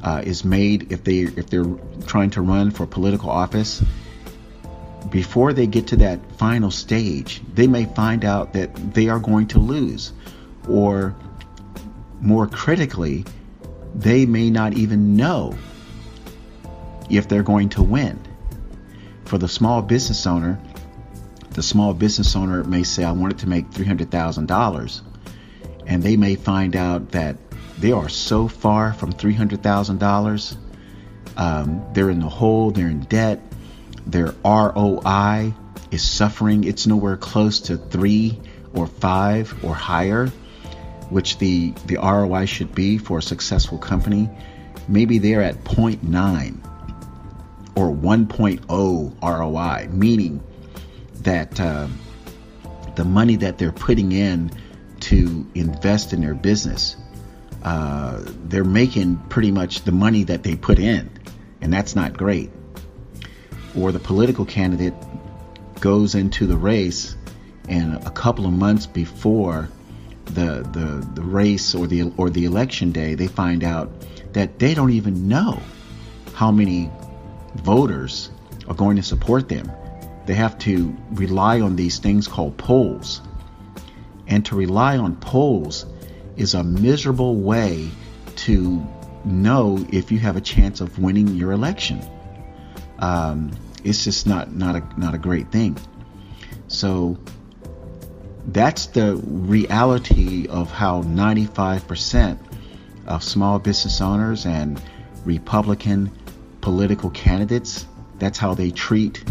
uh, 0.01 0.21
is 0.23 0.45
made, 0.45 0.93
if 0.93 1.03
they 1.03 1.19
if 1.41 1.49
they're 1.49 1.65
trying 2.08 2.29
to 2.29 2.41
run 2.41 2.71
for 2.71 2.86
political 2.88 3.29
office, 3.29 3.84
before 5.10 5.51
they 5.51 5.67
get 5.67 5.88
to 5.88 5.97
that 5.97 6.19
final 6.38 6.71
stage, 6.71 7.41
they 7.53 7.67
may 7.67 7.84
find 7.84 8.23
out 8.23 8.53
that 8.53 8.93
they 8.93 9.10
are 9.10 9.19
going 9.19 9.47
to 9.47 9.60
lose, 9.60 10.13
or 10.69 11.13
more 12.21 12.47
critically, 12.47 13.25
they 13.93 14.25
may 14.25 14.49
not 14.49 14.75
even 14.75 15.17
know 15.17 15.58
if 17.10 17.27
they're 17.27 17.43
going 17.43 17.67
to 17.67 17.84
win. 17.84 18.17
For 19.30 19.38
the 19.38 19.48
small 19.48 19.84
business 19.84 20.26
owner, 20.26 20.60
the 21.52 21.62
small 21.62 21.94
business 21.94 22.36
owner 22.36 22.63
may 22.63 22.82
say, 22.82 23.04
I 23.04 23.12
wanted 23.12 23.38
to 23.38 23.48
make 23.48 23.70
$300,000. 23.70 25.02
And 25.86 26.02
they 26.02 26.18
may 26.18 26.34
find 26.34 26.76
out 26.76 27.12
that 27.12 27.38
they 27.78 27.92
are 27.92 28.10
so 28.10 28.48
far 28.48 28.92
from 28.94 29.13
$300,000. 29.13 30.58
Um, 31.38 31.86
they're 31.94 32.10
in 32.10 32.22
the 32.22 32.28
hole, 32.28 32.72
they're 32.72 32.88
in 32.88 33.02
debt, 33.02 33.39
their 34.08 34.34
ROI 34.44 35.54
is 35.92 36.02
suffering. 36.02 36.63
It's 36.63 36.88
nowhere 36.88 37.15
close 37.15 37.60
to 37.60 37.78
three 37.78 38.39
or 38.74 38.88
five 38.88 39.63
or 39.63 39.76
higher 39.76 40.32
which 41.12 41.38
the, 41.38 41.76
the 41.86 41.98
ROI 41.98 42.46
should 42.46 42.74
be 42.74 42.98
for 42.98 43.20
a 43.20 43.22
successful 43.22 43.78
company, 43.78 44.28
maybe 44.88 45.20
they're 45.20 45.44
at 45.44 45.63
0.9 45.65 46.68
or 47.80 47.96
1.0 47.96 48.68
ROI, 49.22 49.88
meaning 49.89 50.44
that 51.22 51.58
uh, 51.62 51.88
the 52.96 53.06
money 53.06 53.38
that 53.38 53.58
they're 53.58 53.72
putting 53.72 54.12
in 54.12 54.52
to 55.00 55.48
invest 55.56 56.12
in 56.12 56.20
their 56.20 56.34
business, 56.34 56.98
uh, 57.63 58.22
they're 58.44 58.65
making 58.65 59.15
pretty 59.30 59.50
much 59.50 59.84
the 59.84 59.94
money 59.94 60.26
that 60.26 60.44
they 60.44 60.58
put 60.58 60.78
in, 60.78 61.10
and 61.62 61.72
that's 61.72 61.96
not 61.96 62.18
great. 62.18 62.52
Or 63.78 63.94
the 63.94 64.00
political 64.00 64.44
candidate 64.44 64.94
goes 65.80 66.15
into 66.15 66.48
the 66.48 66.58
race, 66.58 67.15
and 67.70 67.96
a 68.06 68.12
couple 68.12 68.46
of 68.46 68.52
months 68.52 68.88
before 68.88 69.70
the, 70.26 70.68
the, 70.74 71.08
the 71.13 71.22
race 71.22 71.74
or 71.74 71.88
the 71.88 72.12
or 72.18 72.30
the 72.30 72.44
election 72.44 72.92
day, 72.92 73.15
they 73.15 73.28
find 73.28 73.63
out 73.63 73.89
that 74.34 74.60
they 74.60 74.74
don't 74.74 74.92
even 74.92 75.30
know 75.30 75.62
how 76.34 76.52
many 76.52 76.92
voters 77.55 78.29
are 78.67 78.75
going 78.75 78.95
to 78.95 79.03
support 79.03 79.49
them. 79.49 79.71
They 80.25 80.35
have 80.35 80.57
to 80.59 80.95
rely 81.12 81.62
on 81.62 81.75
these 81.75 81.99
things 81.99 82.27
called 82.27 82.57
polls. 82.57 83.21
And 84.27 84.45
to 84.45 84.55
rely 84.55 84.97
on 84.97 85.15
polls 85.15 85.85
is 86.38 86.53
a 86.53 86.63
miserable 86.63 87.35
way 87.35 87.89
to 88.35 88.88
know 89.25 89.85
if 89.91 90.12
you 90.12 90.19
have 90.19 90.38
a 90.38 90.41
chance 90.41 90.81
of 90.81 90.99
winning 90.99 91.29
your 91.29 91.51
election. 91.51 92.01
Um, 92.99 93.51
it's 93.83 94.03
just 94.03 94.27
not 94.27 94.53
not 94.53 94.75
a 94.75 94.99
not 94.99 95.15
a 95.15 95.17
great 95.17 95.51
thing. 95.51 95.77
So 96.67 97.17
that's 98.47 98.88
the 98.88 99.15
reality 99.15 100.47
of 100.47 100.71
how 100.71 101.03
95% 101.03 102.39
of 103.07 103.23
small 103.23 103.59
business 103.59 104.01
owners 104.01 104.45
and 104.45 104.81
Republican 105.25 106.12
political 106.62 107.10
candidates, 107.10 107.86
that's 108.17 108.38
how 108.38 108.54
they 108.54 108.72
treat 108.72 109.24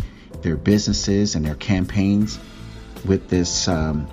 their 0.42 0.56
businesses 0.56 1.34
and 1.34 1.44
their 1.44 1.54
campaigns 1.54 2.38
with 3.04 3.28
this, 3.28 3.68
um, 3.68 4.08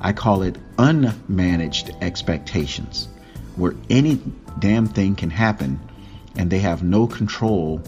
I 0.00 0.12
call 0.12 0.42
it 0.42 0.56
unmanaged 0.76 2.00
expectations, 2.02 3.08
where 3.56 3.74
any 3.88 4.20
damn 4.58 4.86
thing 4.86 5.14
can 5.14 5.30
happen 5.30 5.80
and 6.36 6.50
they 6.50 6.58
have 6.60 6.82
no 6.82 7.06
control 7.06 7.82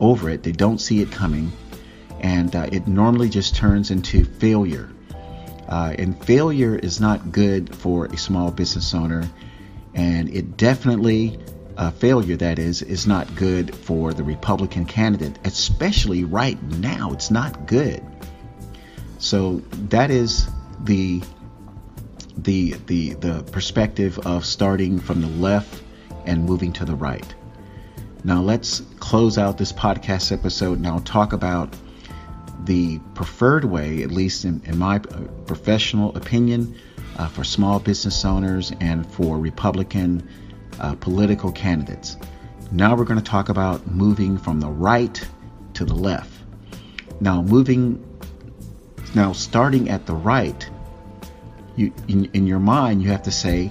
over 0.00 0.28
it. 0.30 0.42
They 0.42 0.52
don't 0.52 0.78
see 0.78 1.00
it 1.00 1.10
coming. 1.10 1.52
And 2.20 2.54
uh, 2.56 2.68
it 2.72 2.86
normally 2.88 3.28
just 3.28 3.54
turns 3.54 3.90
into 3.90 4.24
failure 4.24 4.90
uh, 5.68 5.94
and 5.98 6.22
failure 6.24 6.76
is 6.76 7.00
not 7.00 7.32
good 7.32 7.74
for 7.74 8.06
a 8.06 8.16
small 8.16 8.50
business 8.50 8.94
owner. 8.94 9.28
And 9.94 10.28
it 10.34 10.56
definitely, 10.56 11.38
uh, 11.76 11.90
failure 11.90 12.36
that 12.36 12.58
is, 12.58 12.82
is 12.82 13.06
not 13.06 13.34
good 13.34 13.74
for 13.74 14.12
the 14.12 14.22
Republican 14.22 14.84
candidate, 14.84 15.38
especially 15.44 16.24
right 16.24 16.60
now. 16.62 17.12
It's 17.12 17.30
not 17.30 17.66
good. 17.66 18.02
So 19.18 19.62
that 19.90 20.10
is 20.10 20.48
the 20.80 21.22
the 22.36 22.74
the 22.86 23.14
the 23.14 23.42
perspective 23.52 24.18
of 24.26 24.44
starting 24.44 24.98
from 24.98 25.20
the 25.20 25.28
left 25.28 25.82
and 26.26 26.44
moving 26.44 26.72
to 26.74 26.84
the 26.84 26.94
right. 26.94 27.34
Now 28.24 28.40
let's 28.40 28.80
close 29.00 29.38
out 29.38 29.58
this 29.58 29.72
podcast 29.72 30.32
episode 30.32 30.84
I'll 30.86 31.00
talk 31.00 31.32
about 31.32 31.74
the 32.64 32.98
preferred 33.14 33.64
way, 33.64 34.02
at 34.02 34.10
least 34.10 34.44
in, 34.44 34.62
in 34.64 34.78
my 34.78 34.96
uh, 34.96 35.20
professional 35.46 36.16
opinion, 36.16 36.74
uh, 37.18 37.28
for 37.28 37.44
small 37.44 37.78
business 37.78 38.24
owners 38.24 38.72
and 38.80 39.06
for 39.06 39.38
Republican 39.38 40.26
uh, 40.80 40.94
political 40.96 41.52
candidates. 41.52 42.16
Now 42.70 42.96
we're 42.96 43.04
going 43.04 43.20
to 43.20 43.24
talk 43.24 43.48
about 43.48 43.86
moving 43.86 44.38
from 44.38 44.60
the 44.60 44.68
right 44.68 45.22
to 45.74 45.84
the 45.84 45.94
left. 45.94 46.30
Now, 47.20 47.42
moving, 47.42 48.04
now 49.14 49.32
starting 49.32 49.88
at 49.90 50.06
the 50.06 50.14
right, 50.14 50.68
you 51.76 51.92
in, 52.08 52.26
in 52.32 52.46
your 52.46 52.58
mind 52.58 53.02
you 53.02 53.10
have 53.10 53.22
to 53.24 53.32
say, 53.32 53.68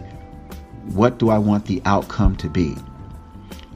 what 0.88 1.18
do 1.18 1.30
I 1.30 1.38
want 1.38 1.66
the 1.66 1.82
outcome 1.86 2.36
to 2.38 2.50
be? 2.50 2.76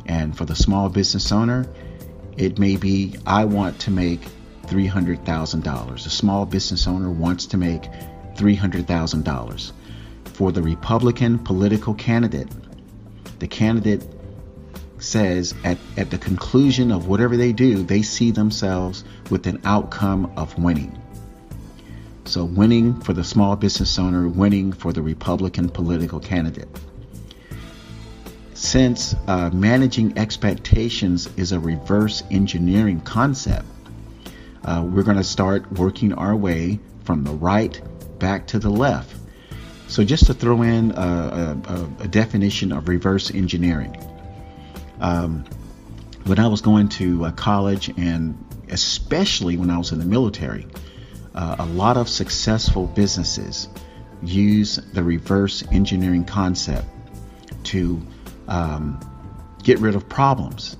And 0.05 0.37
for 0.37 0.45
the 0.45 0.55
small 0.55 0.89
business 0.89 1.31
owner, 1.31 1.67
it 2.37 2.59
may 2.59 2.77
be 2.77 3.15
I 3.25 3.45
want 3.45 3.79
to 3.81 3.91
make 3.91 4.21
$300,000. 4.67 5.93
A 5.93 6.09
small 6.09 6.45
business 6.45 6.87
owner 6.87 7.09
wants 7.09 7.45
to 7.47 7.57
make 7.57 7.83
$300,000. 8.35 9.71
For 10.25 10.51
the 10.51 10.61
Republican 10.61 11.39
political 11.39 11.93
candidate, 11.93 12.49
the 13.39 13.47
candidate 13.47 14.03
says 14.99 15.53
at, 15.63 15.77
at 15.95 16.09
the 16.09 16.17
conclusion 16.17 16.91
of 16.91 17.07
whatever 17.07 17.37
they 17.37 17.53
do, 17.53 17.83
they 17.83 18.01
see 18.01 18.31
themselves 18.31 19.03
with 19.29 19.47
an 19.47 19.61
outcome 19.63 20.31
of 20.37 20.57
winning. 20.57 20.99
So, 22.25 22.43
winning 22.43 22.99
for 23.01 23.13
the 23.13 23.23
small 23.23 23.55
business 23.55 23.97
owner, 23.97 24.27
winning 24.27 24.73
for 24.73 24.91
the 24.91 25.01
Republican 25.01 25.69
political 25.69 26.19
candidate. 26.19 26.67
Since 28.53 29.15
uh, 29.27 29.51
managing 29.51 30.17
expectations 30.17 31.29
is 31.37 31.51
a 31.51 31.59
reverse 31.59 32.23
engineering 32.31 32.99
concept, 33.01 33.65
uh, 34.65 34.85
we're 34.85 35.03
going 35.03 35.17
to 35.17 35.23
start 35.23 35.71
working 35.73 36.11
our 36.13 36.35
way 36.35 36.79
from 37.05 37.23
the 37.23 37.31
right 37.31 37.79
back 38.19 38.47
to 38.47 38.59
the 38.59 38.69
left. 38.69 39.15
So, 39.87 40.03
just 40.03 40.25
to 40.27 40.33
throw 40.33 40.61
in 40.63 40.91
a, 40.91 41.57
a, 41.67 42.03
a 42.03 42.07
definition 42.07 42.71
of 42.71 42.87
reverse 42.87 43.31
engineering. 43.31 43.95
Um, 44.99 45.45
when 46.25 46.39
I 46.39 46.47
was 46.47 46.61
going 46.61 46.89
to 46.89 47.25
uh, 47.25 47.31
college 47.31 47.89
and 47.97 48.37
especially 48.69 49.55
when 49.55 49.69
I 49.69 49.77
was 49.77 49.91
in 49.91 49.99
the 49.99 50.05
military, 50.05 50.67
uh, 51.33 51.55
a 51.59 51.65
lot 51.65 51.97
of 51.97 52.09
successful 52.09 52.87
businesses 52.87 53.69
use 54.21 54.75
the 54.75 55.03
reverse 55.03 55.63
engineering 55.71 56.25
concept 56.25 56.85
to 57.65 58.01
um, 58.47 58.99
get 59.63 59.79
rid 59.79 59.95
of 59.95 60.09
problems, 60.09 60.75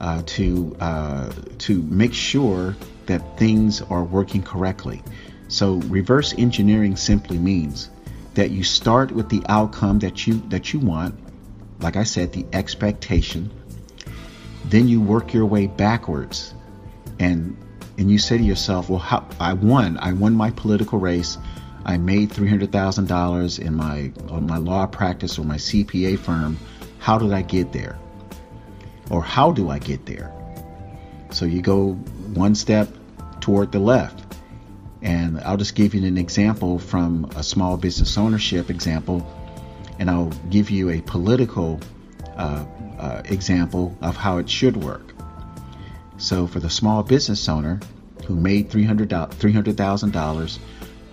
uh, 0.00 0.22
to 0.26 0.76
uh, 0.80 1.32
to 1.58 1.82
make 1.82 2.14
sure 2.14 2.74
that 3.06 3.38
things 3.38 3.82
are 3.82 4.02
working 4.02 4.42
correctly. 4.42 5.02
So 5.48 5.74
reverse 5.74 6.34
engineering 6.38 6.96
simply 6.96 7.38
means 7.38 7.90
that 8.34 8.50
you 8.50 8.64
start 8.64 9.12
with 9.12 9.28
the 9.28 9.42
outcome 9.48 9.98
that 10.00 10.26
you 10.26 10.42
that 10.48 10.72
you 10.72 10.80
want, 10.80 11.14
like 11.80 11.96
I 11.96 12.04
said, 12.04 12.32
the 12.32 12.46
expectation. 12.52 13.50
Then 14.64 14.88
you 14.88 15.00
work 15.00 15.34
your 15.34 15.46
way 15.46 15.66
backwards, 15.66 16.54
and 17.18 17.56
and 17.98 18.10
you 18.10 18.18
say 18.18 18.38
to 18.38 18.42
yourself, 18.42 18.88
well, 18.88 18.98
how, 18.98 19.26
I 19.38 19.52
won. 19.52 19.98
I 19.98 20.12
won 20.12 20.34
my 20.34 20.50
political 20.50 20.98
race. 20.98 21.36
I 21.84 21.98
made 21.98 22.32
three 22.32 22.48
hundred 22.48 22.72
thousand 22.72 23.08
dollars 23.08 23.58
in 23.58 23.74
my 23.74 24.12
my 24.30 24.56
law 24.56 24.86
practice 24.86 25.38
or 25.38 25.44
my 25.44 25.56
CPA 25.56 26.18
firm. 26.18 26.58
How 26.98 27.18
did 27.18 27.32
I 27.32 27.42
get 27.42 27.72
there? 27.72 27.98
Or 29.10 29.22
how 29.22 29.52
do 29.52 29.68
I 29.68 29.78
get 29.78 30.06
there? 30.06 30.32
So 31.30 31.44
you 31.44 31.60
go 31.60 31.94
one 32.34 32.54
step 32.54 32.88
toward 33.40 33.72
the 33.72 33.78
left. 33.78 34.21
And 35.02 35.40
I'll 35.40 35.56
just 35.56 35.74
give 35.74 35.94
you 35.94 36.06
an 36.06 36.16
example 36.16 36.78
from 36.78 37.24
a 37.36 37.42
small 37.42 37.76
business 37.76 38.16
ownership 38.16 38.70
example, 38.70 39.26
and 39.98 40.08
I'll 40.08 40.32
give 40.48 40.70
you 40.70 40.90
a 40.90 41.00
political 41.00 41.80
uh, 42.36 42.64
uh, 42.98 43.22
example 43.24 43.96
of 44.00 44.16
how 44.16 44.38
it 44.38 44.48
should 44.48 44.76
work. 44.76 45.12
So, 46.18 46.46
for 46.46 46.60
the 46.60 46.70
small 46.70 47.02
business 47.02 47.48
owner 47.48 47.80
who 48.26 48.36
made 48.36 48.70
$300, 48.70 49.08
$300,000, 49.08 50.58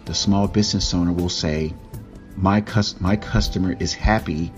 the 0.05 0.13
small 0.13 0.47
business 0.47 0.93
owner 0.93 1.11
will 1.11 1.29
say, 1.29 1.73
my, 2.35 2.61
cus- 2.61 3.01
my 3.01 3.15
customer 3.15 3.75
is 3.79 3.91
happy 3.91 4.53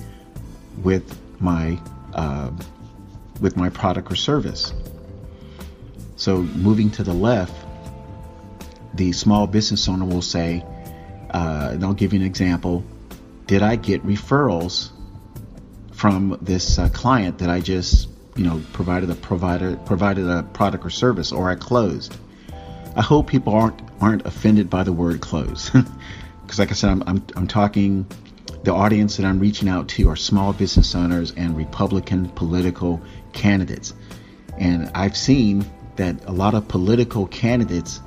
with 0.83 1.17
my, 1.39 1.79
uh, 2.13 2.51
with 3.39 3.55
my 3.55 3.69
product 3.69 4.11
or 4.11 4.15
service. 4.15 4.73
So, 6.17 6.41
moving 6.41 6.91
to 6.91 7.03
the 7.03 7.13
left, 7.13 7.55
the 8.93 9.11
small 9.11 9.47
business 9.47 9.87
owner 9.87 10.05
will 10.05 10.21
say, 10.21 10.65
uh, 11.29 11.69
and 11.73 11.83
I'll 11.83 11.93
give 11.93 12.13
you 12.13 12.19
an 12.19 12.25
example. 12.25 12.83
Did 13.47 13.63
I 13.63 13.75
get 13.75 14.05
referrals 14.05 14.91
from 15.91 16.37
this 16.41 16.77
uh, 16.79 16.89
client 16.89 17.39
that 17.39 17.49
I 17.49 17.59
just, 17.59 18.09
you 18.35 18.43
know, 18.43 18.61
provided 18.73 19.09
a 19.09 19.15
provider 19.15 19.77
provided 19.77 20.27
a 20.27 20.43
product 20.43 20.85
or 20.85 20.89
service, 20.89 21.31
or 21.31 21.49
I 21.49 21.55
closed? 21.55 22.15
I 22.95 23.01
hope 23.01 23.27
people 23.27 23.53
aren't 23.53 23.81
aren't 24.01 24.25
offended 24.25 24.69
by 24.69 24.83
the 24.83 24.93
word 24.93 25.21
close, 25.21 25.69
because 26.41 26.59
like 26.59 26.71
I 26.71 26.73
said, 26.73 26.89
I'm, 26.89 27.03
I'm 27.07 27.23
I'm 27.35 27.47
talking. 27.47 28.05
The 28.63 28.73
audience 28.73 29.17
that 29.17 29.25
I'm 29.25 29.39
reaching 29.39 29.69
out 29.69 29.87
to 29.89 30.09
are 30.09 30.15
small 30.15 30.53
business 30.53 30.93
owners 30.93 31.31
and 31.31 31.57
Republican 31.57 32.29
political 32.29 33.01
candidates, 33.33 33.93
and 34.59 34.91
I've 34.93 35.17
seen 35.17 35.65
that 35.95 36.25
a 36.25 36.31
lot 36.31 36.53
of 36.53 36.67
political 36.67 37.25
candidates 37.27 38.01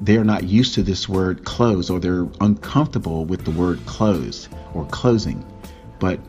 they're 0.00 0.24
not 0.24 0.44
used 0.44 0.74
to 0.74 0.82
this 0.82 1.08
word 1.08 1.44
close 1.44 1.88
or 1.90 2.00
they're 2.00 2.26
uncomfortable 2.40 3.24
with 3.24 3.44
the 3.44 3.50
word 3.50 3.84
closed 3.86 4.48
or 4.74 4.84
closing. 4.86 5.44
But 5.98 6.20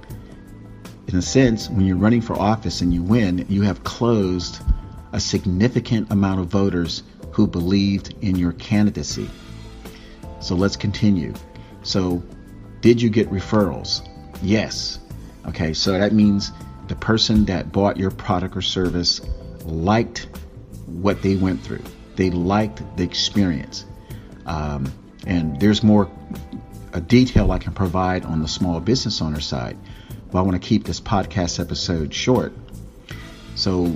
in 1.08 1.16
a 1.16 1.22
sense, 1.22 1.70
when 1.70 1.86
you're 1.86 1.98
running 1.98 2.22
for 2.22 2.38
office 2.40 2.82
and 2.82 2.94
you 2.94 3.04
win, 3.04 3.46
you 3.50 3.62
have 3.64 3.84
closed 3.84 4.62
a 5.14 5.20
significant 5.20 6.12
amount 6.12 6.40
of 6.40 6.48
voters 6.48 7.04
who 7.32 7.48
believed 7.48 8.16
in 8.22 8.36
your 8.36 8.54
candidacy. 8.54 9.30
So 10.40 10.56
let's 10.56 10.76
continue. 10.76 11.34
So, 11.84 12.24
did 12.82 13.02
you 13.02 13.10
get 13.10 13.30
referrals? 13.30 14.08
Yes. 14.42 15.00
Okay, 15.48 15.74
so 15.74 15.92
that 15.94 16.14
means 16.14 16.52
the 16.88 16.96
person 16.96 17.46
that 17.46 17.72
bought 17.72 17.98
your 17.98 18.12
product 18.12 18.56
or 18.56 18.62
service 18.62 19.22
liked 19.64 20.28
what 20.86 21.22
they 21.22 21.36
went 21.36 21.62
through. 21.62 21.84
They 22.16 22.32
liked 22.32 22.82
the 22.98 23.04
experience. 23.04 23.86
Um, 24.46 24.92
and 25.26 25.60
there's 25.60 25.84
more 25.84 26.10
a 26.94 27.02
detail 27.02 27.52
I 27.52 27.58
can 27.58 27.74
provide 27.74 28.24
on 28.26 28.42
the 28.42 28.48
small 28.48 28.80
business 28.80 29.22
owner 29.22 29.42
side. 29.42 29.78
But 30.32 30.40
I 30.40 30.42
want 30.42 30.62
to 30.62 30.66
keep 30.66 30.86
this 30.86 31.02
podcast 31.02 31.60
episode 31.60 32.14
short. 32.14 32.54
So 33.56 33.96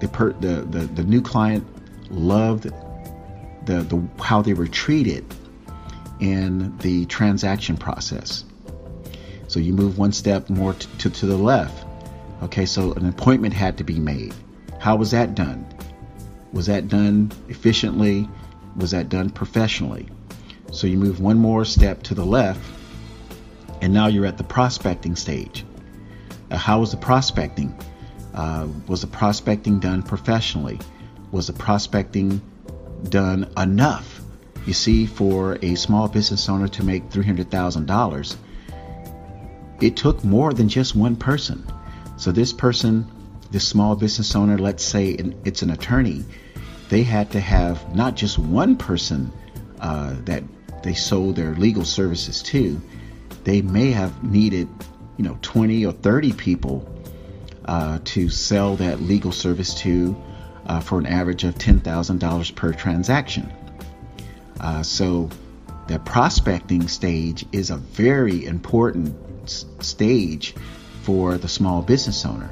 the 0.00 0.08
per, 0.08 0.32
the, 0.32 0.62
the, 0.62 0.80
the 0.86 1.04
new 1.04 1.20
client 1.22 1.66
loved 2.10 2.64
the, 3.66 3.82
the 3.82 4.08
how 4.22 4.42
they 4.42 4.54
were 4.54 4.66
treated 4.66 5.24
in 6.20 6.76
the 6.78 7.06
transaction 7.06 7.76
process. 7.76 8.44
So 9.48 9.58
you 9.60 9.72
move 9.72 9.98
one 9.98 10.12
step 10.12 10.48
more 10.48 10.74
to, 10.74 10.98
to, 10.98 11.10
to 11.10 11.26
the 11.26 11.36
left. 11.36 11.86
Okay, 12.42 12.64
so 12.66 12.92
an 12.92 13.06
appointment 13.06 13.52
had 13.52 13.78
to 13.78 13.84
be 13.84 13.98
made. 13.98 14.34
How 14.78 14.96
was 14.96 15.10
that 15.10 15.34
done? 15.34 15.66
Was 16.52 16.66
that 16.66 16.88
done 16.88 17.32
efficiently? 17.48 18.28
Was 18.76 18.90
that 18.90 19.08
done 19.08 19.30
professionally? 19.30 20.08
So 20.72 20.86
you 20.86 20.96
move 20.98 21.20
one 21.20 21.38
more 21.38 21.64
step 21.64 22.02
to 22.04 22.14
the 22.14 22.24
left, 22.24 22.60
and 23.80 23.92
now 23.92 24.06
you're 24.06 24.26
at 24.26 24.38
the 24.38 24.44
prospecting 24.44 25.16
stage. 25.16 25.64
Uh, 26.50 26.56
how 26.56 26.80
was 26.80 26.90
the 26.90 26.96
prospecting? 26.96 27.74
Uh, 28.34 28.68
was 28.86 29.00
the 29.00 29.06
prospecting 29.06 29.80
done 29.80 30.02
professionally? 30.02 30.78
Was 31.32 31.48
the 31.48 31.52
prospecting 31.52 32.40
done 33.08 33.50
enough? 33.56 34.20
You 34.66 34.72
see, 34.72 35.06
for 35.06 35.58
a 35.62 35.74
small 35.74 36.08
business 36.08 36.48
owner 36.48 36.68
to 36.68 36.84
make 36.84 37.08
$300,000, 37.10 38.36
it 39.80 39.96
took 39.96 40.22
more 40.22 40.52
than 40.52 40.68
just 40.68 40.94
one 40.94 41.16
person. 41.16 41.64
So 42.16 42.30
this 42.30 42.52
person 42.52 43.10
this 43.50 43.66
small 43.66 43.96
business 43.96 44.34
owner, 44.34 44.58
let's 44.58 44.84
say 44.84 45.16
it's 45.44 45.62
an 45.62 45.70
attorney, 45.70 46.24
they 46.88 47.02
had 47.02 47.30
to 47.32 47.40
have 47.40 47.94
not 47.94 48.16
just 48.16 48.38
one 48.38 48.76
person 48.76 49.32
uh, 49.80 50.14
that 50.24 50.42
they 50.82 50.94
sold 50.94 51.36
their 51.36 51.54
legal 51.54 51.84
services 51.84 52.42
to, 52.42 52.80
they 53.44 53.62
may 53.62 53.90
have 53.90 54.22
needed, 54.24 54.68
you 55.16 55.24
know, 55.24 55.38
20 55.42 55.84
or 55.86 55.92
30 55.92 56.32
people 56.32 56.88
uh, 57.64 57.98
to 58.04 58.28
sell 58.28 58.76
that 58.76 59.00
legal 59.00 59.32
service 59.32 59.74
to 59.74 60.16
uh, 60.66 60.80
for 60.80 60.98
an 60.98 61.06
average 61.06 61.44
of 61.44 61.54
$10,000 61.56 62.54
per 62.54 62.72
transaction. 62.72 63.52
Uh, 64.60 64.82
so 64.82 65.28
the 65.88 65.98
prospecting 66.00 66.86
stage 66.86 67.44
is 67.52 67.70
a 67.70 67.76
very 67.76 68.44
important 68.44 69.16
s- 69.44 69.64
stage 69.80 70.54
for 71.02 71.38
the 71.38 71.48
small 71.48 71.82
business 71.82 72.24
owner. 72.24 72.50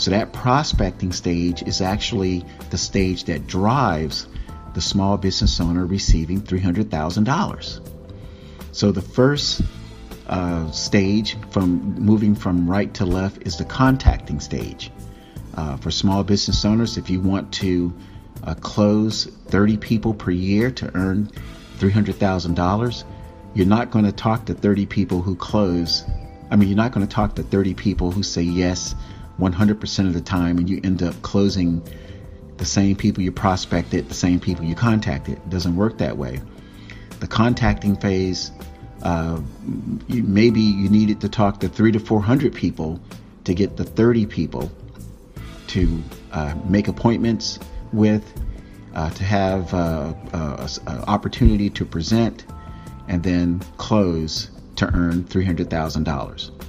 So 0.00 0.12
that 0.12 0.32
prospecting 0.32 1.12
stage 1.12 1.62
is 1.62 1.82
actually 1.82 2.42
the 2.70 2.78
stage 2.78 3.24
that 3.24 3.46
drives 3.46 4.26
the 4.72 4.80
small 4.80 5.18
business 5.18 5.60
owner 5.60 5.84
receiving 5.84 6.40
$300,000. 6.40 7.86
So 8.72 8.92
the 8.92 9.02
first 9.02 9.60
uh, 10.26 10.70
stage 10.70 11.36
from 11.50 11.96
moving 11.96 12.34
from 12.34 12.66
right 12.66 12.94
to 12.94 13.04
left 13.04 13.42
is 13.46 13.58
the 13.58 13.66
contacting 13.66 14.40
stage. 14.40 14.90
Uh, 15.52 15.76
for 15.76 15.90
small 15.90 16.24
business 16.24 16.64
owners, 16.64 16.96
if 16.96 17.10
you 17.10 17.20
want 17.20 17.52
to 17.52 17.92
uh, 18.44 18.54
close 18.54 19.26
30 19.48 19.76
people 19.76 20.14
per 20.14 20.30
year 20.30 20.70
to 20.70 20.90
earn 20.96 21.30
$300,000, 21.76 23.04
you're 23.52 23.66
not 23.66 23.90
going 23.90 24.06
to 24.06 24.12
talk 24.12 24.46
to 24.46 24.54
30 24.54 24.86
people 24.86 25.20
who 25.20 25.36
close. 25.36 26.04
I 26.50 26.56
mean, 26.56 26.70
you're 26.70 26.76
not 26.76 26.92
going 26.92 27.06
to 27.06 27.14
talk 27.14 27.34
to 27.34 27.42
30 27.42 27.74
people 27.74 28.10
who 28.10 28.22
say 28.22 28.40
yes 28.40 28.94
100% 29.40 30.06
of 30.06 30.14
the 30.14 30.20
time 30.20 30.58
and 30.58 30.68
you 30.68 30.80
end 30.84 31.02
up 31.02 31.20
closing 31.22 31.82
the 32.58 32.64
same 32.66 32.94
people 32.94 33.22
you 33.22 33.32
prospected, 33.32 34.08
the 34.08 34.14
same 34.14 34.38
people 34.38 34.64
you 34.64 34.74
contacted. 34.74 35.38
It 35.38 35.50
doesn't 35.50 35.74
work 35.76 35.98
that 35.98 36.16
way. 36.16 36.40
The 37.20 37.26
contacting 37.26 37.96
phase, 37.96 38.50
uh, 39.02 39.40
you, 40.08 40.22
maybe 40.22 40.60
you 40.60 40.88
needed 40.88 41.20
to 41.22 41.28
talk 41.28 41.60
to 41.60 41.68
three 41.68 41.90
to 41.92 41.98
400 41.98 42.54
people 42.54 43.00
to 43.44 43.54
get 43.54 43.76
the 43.76 43.84
30 43.84 44.26
people 44.26 44.70
to 45.68 46.02
uh, 46.32 46.54
make 46.68 46.88
appointments 46.88 47.58
with, 47.92 48.30
uh, 48.94 49.08
to 49.10 49.24
have 49.24 49.72
uh, 49.72 50.12
uh, 50.32 50.68
an 50.86 50.98
opportunity 51.06 51.70
to 51.70 51.84
present, 51.84 52.44
and 53.08 53.22
then 53.22 53.60
close 53.78 54.50
to 54.76 54.86
earn 54.94 55.24
$300,000. 55.24 56.59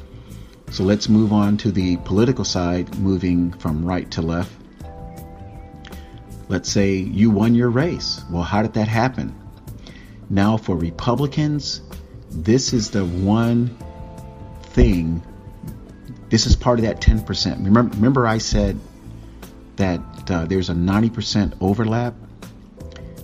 So 0.72 0.86
let's 0.86 1.10
move 1.10 1.34
on 1.34 1.58
to 1.58 1.72
the 1.72 1.98
political 1.98 2.46
side, 2.46 2.98
moving 2.98 3.52
from 3.52 3.86
right 3.86 4.10
to 4.12 4.22
left. 4.22 4.52
Let's 6.48 6.72
say 6.72 6.96
you 6.96 7.30
won 7.30 7.56
your 7.56 7.70
race. 7.70 8.24
Well, 8.30 8.44
how 8.44 8.62
did 8.62 8.74
that 8.76 8.88
happen? 8.88 9.36
Now, 10.30 10.56
for 10.56 10.78
Republicans, 10.78 11.82
this 12.30 12.72
is 12.72 12.90
the 12.90 13.04
one 13.04 13.76
thing, 14.64 15.22
this 16.30 16.46
is 16.46 16.56
part 16.56 16.80
of 16.80 16.86
that 16.86 17.02
10%. 17.02 17.66
Remember, 17.66 17.94
remember 17.98 18.26
I 18.26 18.38
said 18.38 18.80
that 19.76 20.00
uh, 20.32 20.46
there's 20.46 20.70
a 20.70 20.74
90% 20.74 21.54
overlap? 21.60 22.16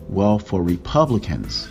Well, 0.09 0.37
for 0.37 0.61
Republicans, 0.61 1.69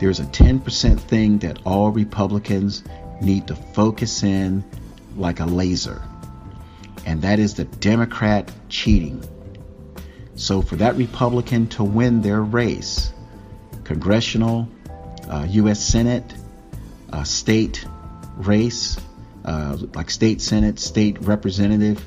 there's 0.00 0.20
a 0.20 0.24
10% 0.24 1.00
thing 1.00 1.38
that 1.38 1.60
all 1.64 1.90
Republicans 1.90 2.82
need 3.20 3.46
to 3.48 3.56
focus 3.56 4.22
in 4.22 4.64
like 5.16 5.40
a 5.40 5.46
laser, 5.46 6.02
and 7.04 7.22
that 7.22 7.38
is 7.38 7.54
the 7.54 7.64
Democrat 7.64 8.50
cheating. 8.68 9.22
So, 10.34 10.60
for 10.60 10.76
that 10.76 10.96
Republican 10.96 11.66
to 11.68 11.84
win 11.84 12.20
their 12.20 12.42
race, 12.42 13.12
congressional, 13.84 14.68
uh, 15.28 15.46
U.S. 15.48 15.82
Senate, 15.82 16.34
uh, 17.12 17.24
state 17.24 17.86
race, 18.36 18.98
uh, 19.44 19.78
like 19.94 20.10
state 20.10 20.42
Senate, 20.42 20.78
state 20.78 21.20
representative, 21.22 22.04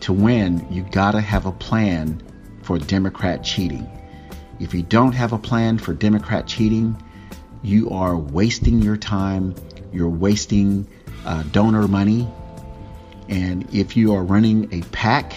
to 0.00 0.12
win, 0.12 0.66
you 0.70 0.82
got 0.82 1.12
to 1.12 1.20
have 1.20 1.46
a 1.46 1.52
plan 1.52 2.22
for 2.62 2.78
Democrat 2.78 3.42
cheating. 3.42 3.88
If 4.60 4.74
you 4.74 4.82
don't 4.82 5.12
have 5.12 5.32
a 5.32 5.38
plan 5.38 5.78
for 5.78 5.92
Democrat 5.92 6.46
cheating, 6.46 7.02
you 7.62 7.90
are 7.90 8.16
wasting 8.16 8.80
your 8.80 8.96
time, 8.96 9.54
you're 9.92 10.08
wasting 10.08 10.86
uh, 11.24 11.42
donor 11.44 11.86
money. 11.88 12.28
And 13.28 13.72
if 13.74 13.96
you 13.96 14.14
are 14.14 14.24
running 14.24 14.72
a 14.72 14.82
PAC, 14.90 15.34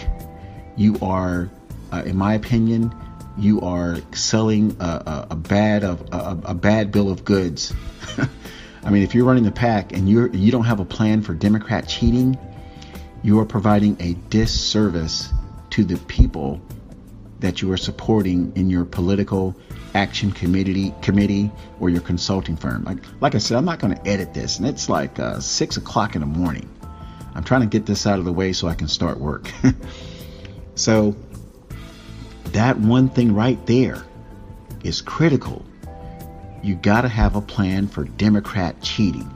you 0.75 0.97
are, 1.01 1.49
uh, 1.91 2.03
in 2.05 2.15
my 2.15 2.33
opinion, 2.33 2.93
you 3.37 3.61
are 3.61 3.97
selling 4.13 4.77
a, 4.79 4.83
a, 4.83 5.27
a 5.31 5.35
bad 5.35 5.83
of 5.83 6.01
a, 6.11 6.39
a, 6.45 6.53
bad 6.53 6.91
bill 6.91 7.09
of 7.09 7.25
goods. 7.25 7.73
I 8.83 8.89
mean, 8.89 9.03
if 9.03 9.15
you're 9.15 9.25
running 9.25 9.43
the 9.43 9.51
PAC 9.51 9.93
and 9.93 10.09
you're 10.09 10.29
you 10.29 10.51
don't 10.51 10.65
have 10.65 10.79
a 10.79 10.85
plan 10.85 11.21
for 11.21 11.33
Democrat 11.33 11.87
cheating, 11.87 12.37
you 13.23 13.39
are 13.39 13.45
providing 13.45 13.97
a 13.99 14.13
disservice 14.29 15.31
to 15.71 15.83
the 15.83 15.97
people 15.97 16.61
that 17.39 17.61
you 17.61 17.71
are 17.71 17.77
supporting 17.77 18.53
in 18.55 18.69
your 18.69 18.85
political 18.85 19.55
action 19.93 20.31
committee 20.31 20.93
committee 21.01 21.51
or 21.79 21.89
your 21.89 22.01
consulting 22.01 22.55
firm. 22.55 22.83
Like, 22.83 22.97
like 23.21 23.35
I 23.35 23.37
said, 23.37 23.57
I'm 23.57 23.65
not 23.65 23.79
going 23.79 23.95
to 23.95 24.07
edit 24.07 24.33
this, 24.33 24.57
and 24.57 24.67
it's 24.67 24.89
like 24.89 25.19
uh, 25.19 25.39
six 25.39 25.77
o'clock 25.77 26.15
in 26.15 26.21
the 26.21 26.27
morning. 26.27 26.69
I'm 27.35 27.43
trying 27.43 27.61
to 27.61 27.67
get 27.67 27.85
this 27.85 28.05
out 28.05 28.19
of 28.19 28.25
the 28.25 28.33
way 28.33 28.53
so 28.53 28.67
I 28.67 28.75
can 28.75 28.87
start 28.87 29.19
work. 29.19 29.49
so 30.75 31.15
that 32.45 32.77
one 32.77 33.09
thing 33.09 33.33
right 33.33 33.63
there 33.65 34.03
is 34.83 35.01
critical. 35.01 35.65
You 36.61 36.75
got 36.75 37.01
to 37.01 37.09
have 37.09 37.35
a 37.35 37.41
plan 37.41 37.87
for 37.87 38.03
Democrat 38.03 38.81
cheating. 38.81 39.29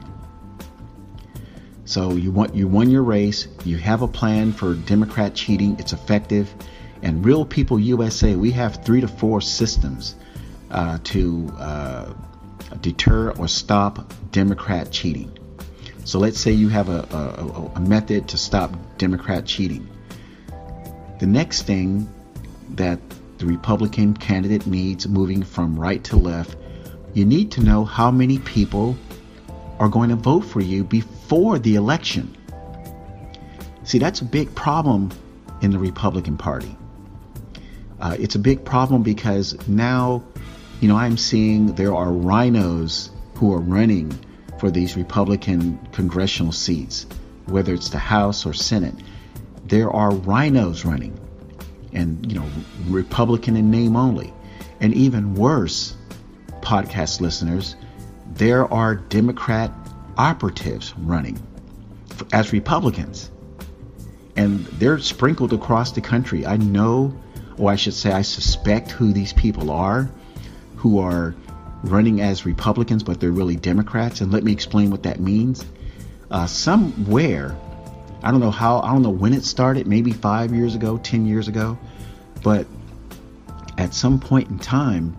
So 1.84 2.12
you 2.12 2.30
want 2.30 2.54
you 2.54 2.68
won 2.68 2.90
your 2.90 3.02
race. 3.02 3.48
You 3.64 3.78
have 3.78 4.02
a 4.02 4.08
plan 4.08 4.52
for 4.52 4.74
Democrat 4.74 5.34
cheating. 5.34 5.76
It's 5.78 5.92
effective. 5.92 6.54
And 7.02 7.24
Real 7.24 7.44
People 7.44 7.78
USA, 7.78 8.34
we 8.36 8.50
have 8.52 8.84
three 8.84 9.00
to 9.00 9.08
four 9.08 9.40
systems 9.40 10.14
uh, 10.70 10.98
to 11.04 11.52
uh, 11.58 12.12
deter 12.80 13.30
or 13.32 13.48
stop 13.48 14.12
Democrat 14.32 14.90
cheating. 14.90 15.36
So 16.04 16.18
let's 16.18 16.38
say 16.40 16.52
you 16.52 16.68
have 16.68 16.88
a, 16.88 17.00
a, 17.10 17.72
a 17.76 17.80
method 17.80 18.28
to 18.28 18.38
stop 18.38 18.70
Democrat 18.96 19.44
cheating. 19.46 19.88
The 21.20 21.26
next 21.26 21.62
thing 21.62 22.08
that 22.70 22.98
the 23.38 23.46
Republican 23.46 24.14
candidate 24.14 24.66
needs 24.66 25.06
moving 25.06 25.42
from 25.42 25.78
right 25.78 26.02
to 26.04 26.16
left, 26.16 26.56
you 27.14 27.24
need 27.24 27.50
to 27.52 27.60
know 27.60 27.84
how 27.84 28.10
many 28.10 28.38
people 28.38 28.96
are 29.78 29.88
going 29.88 30.10
to 30.10 30.16
vote 30.16 30.40
for 30.40 30.60
you 30.60 30.84
before 30.84 31.58
the 31.58 31.74
election. 31.76 32.36
See, 33.84 33.98
that's 33.98 34.20
a 34.20 34.24
big 34.24 34.54
problem 34.54 35.10
in 35.62 35.70
the 35.70 35.78
Republican 35.78 36.36
Party. 36.36 36.76
Uh, 38.00 38.16
it's 38.18 38.34
a 38.34 38.38
big 38.38 38.64
problem 38.64 39.02
because 39.02 39.56
now, 39.68 40.22
you 40.80 40.88
know, 40.88 40.96
I'm 40.96 41.16
seeing 41.16 41.74
there 41.74 41.94
are 41.94 42.06
RINOs 42.06 43.10
who 43.34 43.52
are 43.52 43.60
running 43.60 44.16
for 44.58 44.70
these 44.70 44.96
Republican 44.96 45.78
congressional 45.92 46.52
seats, 46.52 47.06
whether 47.46 47.74
it's 47.74 47.88
the 47.90 47.98
House 47.98 48.46
or 48.46 48.52
Senate. 48.52 48.94
There 49.66 49.90
are 49.90 50.10
RINOs 50.10 50.84
running, 50.84 51.18
and, 51.92 52.30
you 52.30 52.38
know, 52.38 52.46
Republican 52.86 53.56
in 53.56 53.70
name 53.70 53.96
only. 53.96 54.32
And 54.80 54.94
even 54.94 55.34
worse, 55.34 55.96
podcast 56.60 57.20
listeners, 57.20 57.74
there 58.34 58.72
are 58.72 58.94
Democrat 58.94 59.72
operatives 60.16 60.94
running 60.98 61.40
as 62.32 62.52
Republicans. 62.52 63.30
And 64.36 64.64
they're 64.66 65.00
sprinkled 65.00 65.52
across 65.52 65.90
the 65.90 66.00
country. 66.00 66.46
I 66.46 66.56
know, 66.56 67.18
or 67.56 67.72
I 67.72 67.76
should 67.76 67.94
say, 67.94 68.12
I 68.12 68.22
suspect 68.22 68.92
who 68.92 69.12
these 69.12 69.32
people 69.32 69.72
are 69.72 70.08
who 70.78 71.00
are 71.00 71.34
running 71.82 72.20
as 72.20 72.46
Republicans, 72.46 73.02
but 73.02 73.20
they're 73.20 73.30
really 73.30 73.56
Democrats. 73.56 74.20
And 74.20 74.32
let 74.32 74.44
me 74.44 74.52
explain 74.52 74.90
what 74.90 75.02
that 75.04 75.20
means. 75.20 75.64
Uh, 76.30 76.46
somewhere, 76.46 77.56
I 78.22 78.30
don't 78.30 78.40
know 78.40 78.50
how, 78.50 78.80
I 78.80 78.92
don't 78.92 79.02
know 79.02 79.10
when 79.10 79.32
it 79.32 79.44
started, 79.44 79.86
maybe 79.86 80.12
five 80.12 80.54
years 80.54 80.74
ago, 80.74 80.98
10 80.98 81.26
years 81.26 81.48
ago, 81.48 81.78
but 82.42 82.66
at 83.76 83.94
some 83.94 84.18
point 84.20 84.50
in 84.50 84.58
time, 84.58 85.16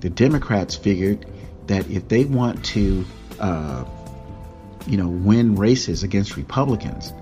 the 0.00 0.10
Democrats 0.10 0.76
figured 0.76 1.26
that 1.66 1.88
if 1.90 2.08
they 2.08 2.24
want 2.24 2.64
to, 2.64 3.04
uh, 3.40 3.84
you 4.86 4.96
know, 4.96 5.08
win 5.08 5.56
races 5.56 6.02
against 6.02 6.36
Republicans, 6.36 7.12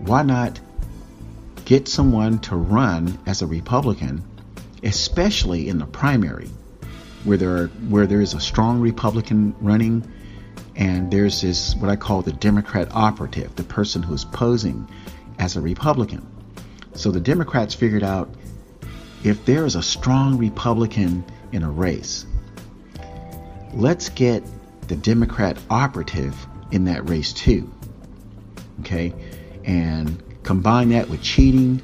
why 0.00 0.22
not 0.22 0.58
get 1.64 1.88
someone 1.88 2.38
to 2.40 2.56
run 2.56 3.18
as 3.26 3.42
a 3.42 3.46
Republican, 3.46 4.22
especially 4.82 5.68
in 5.68 5.78
the 5.78 5.86
primary, 5.86 6.50
where 7.24 7.36
there 7.36 7.56
are, 7.56 7.66
where 7.88 8.06
there 8.06 8.20
is 8.20 8.34
a 8.34 8.40
strong 8.40 8.80
Republican 8.80 9.54
running, 9.60 10.10
and 10.76 11.10
there's 11.10 11.40
this 11.40 11.74
what 11.76 11.90
I 11.90 11.96
call 11.96 12.22
the 12.22 12.32
Democrat 12.32 12.88
operative, 12.92 13.54
the 13.56 13.64
person 13.64 14.02
who's 14.02 14.24
posing 14.24 14.88
as 15.38 15.56
a 15.56 15.60
Republican. 15.60 16.26
So 16.94 17.10
the 17.10 17.20
Democrats 17.20 17.74
figured 17.74 18.02
out 18.02 18.28
if 19.24 19.44
there 19.46 19.64
is 19.64 19.74
a 19.74 19.82
strong 19.82 20.38
Republican 20.38 21.24
in 21.52 21.62
a 21.62 21.70
race, 21.70 22.26
let's 23.72 24.08
get 24.10 24.44
the 24.88 24.96
Democrat 24.96 25.58
operative 25.70 26.34
in 26.70 26.84
that 26.84 27.08
race 27.08 27.32
too. 27.32 27.72
Okay? 28.80 29.14
And 29.64 30.22
combine 30.42 30.90
that 30.90 31.08
with 31.08 31.22
cheating, 31.22 31.82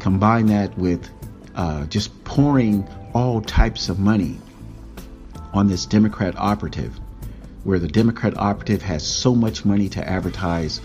combine 0.00 0.46
that 0.46 0.76
with 0.78 1.08
uh, 1.54 1.84
just 1.86 2.24
pouring 2.24 2.88
all 3.12 3.40
types 3.40 3.88
of 3.88 3.98
money 3.98 4.38
on 5.54 5.68
this 5.68 5.86
Democrat 5.86 6.34
operative, 6.36 6.98
where 7.62 7.78
the 7.78 7.88
Democrat 7.88 8.36
operative 8.36 8.82
has 8.82 9.06
so 9.06 9.34
much 9.34 9.64
money 9.64 9.88
to 9.88 10.06
advertise, 10.06 10.80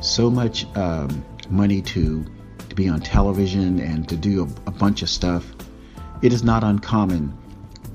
so 0.00 0.30
much 0.30 0.66
um, 0.74 1.24
money 1.50 1.82
to, 1.82 2.24
to 2.68 2.74
be 2.74 2.88
on 2.88 3.00
television 3.00 3.78
and 3.78 4.08
to 4.08 4.16
do 4.16 4.42
a, 4.42 4.68
a 4.68 4.72
bunch 4.72 5.02
of 5.02 5.08
stuff, 5.08 5.44
it 6.22 6.32
is 6.32 6.42
not 6.42 6.64
uncommon 6.64 7.36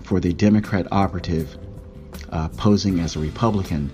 for 0.04 0.20
the 0.20 0.32
Democrat 0.32 0.88
operative 0.92 1.58
uh, 2.32 2.48
posing 2.50 3.00
as 3.00 3.16
a 3.16 3.20
Republican 3.20 3.92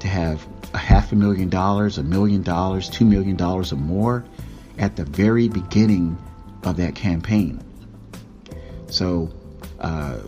to 0.00 0.08
have 0.08 0.46
a 0.74 0.78
half 0.78 1.12
a 1.12 1.16
million 1.16 1.48
dollars, 1.48 1.98
a 1.98 2.02
million 2.02 2.42
dollars, 2.42 2.90
two 2.90 3.04
million 3.04 3.36
dollars 3.36 3.72
or 3.72 3.76
more 3.76 4.24
at 4.78 4.96
the 4.96 5.04
very 5.04 5.48
beginning 5.48 6.18
of 6.64 6.76
that 6.76 6.94
campaign. 6.94 7.62
So, 8.88 9.30
uh, 9.78 10.18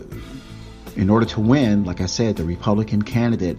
in 0.95 1.09
order 1.09 1.25
to 1.25 1.39
win, 1.39 1.83
like 1.83 2.01
I 2.01 2.05
said, 2.05 2.35
the 2.35 2.43
Republican 2.43 3.01
candidate 3.01 3.57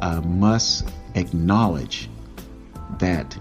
uh, 0.00 0.20
must 0.20 0.88
acknowledge 1.14 2.08
that 2.98 3.36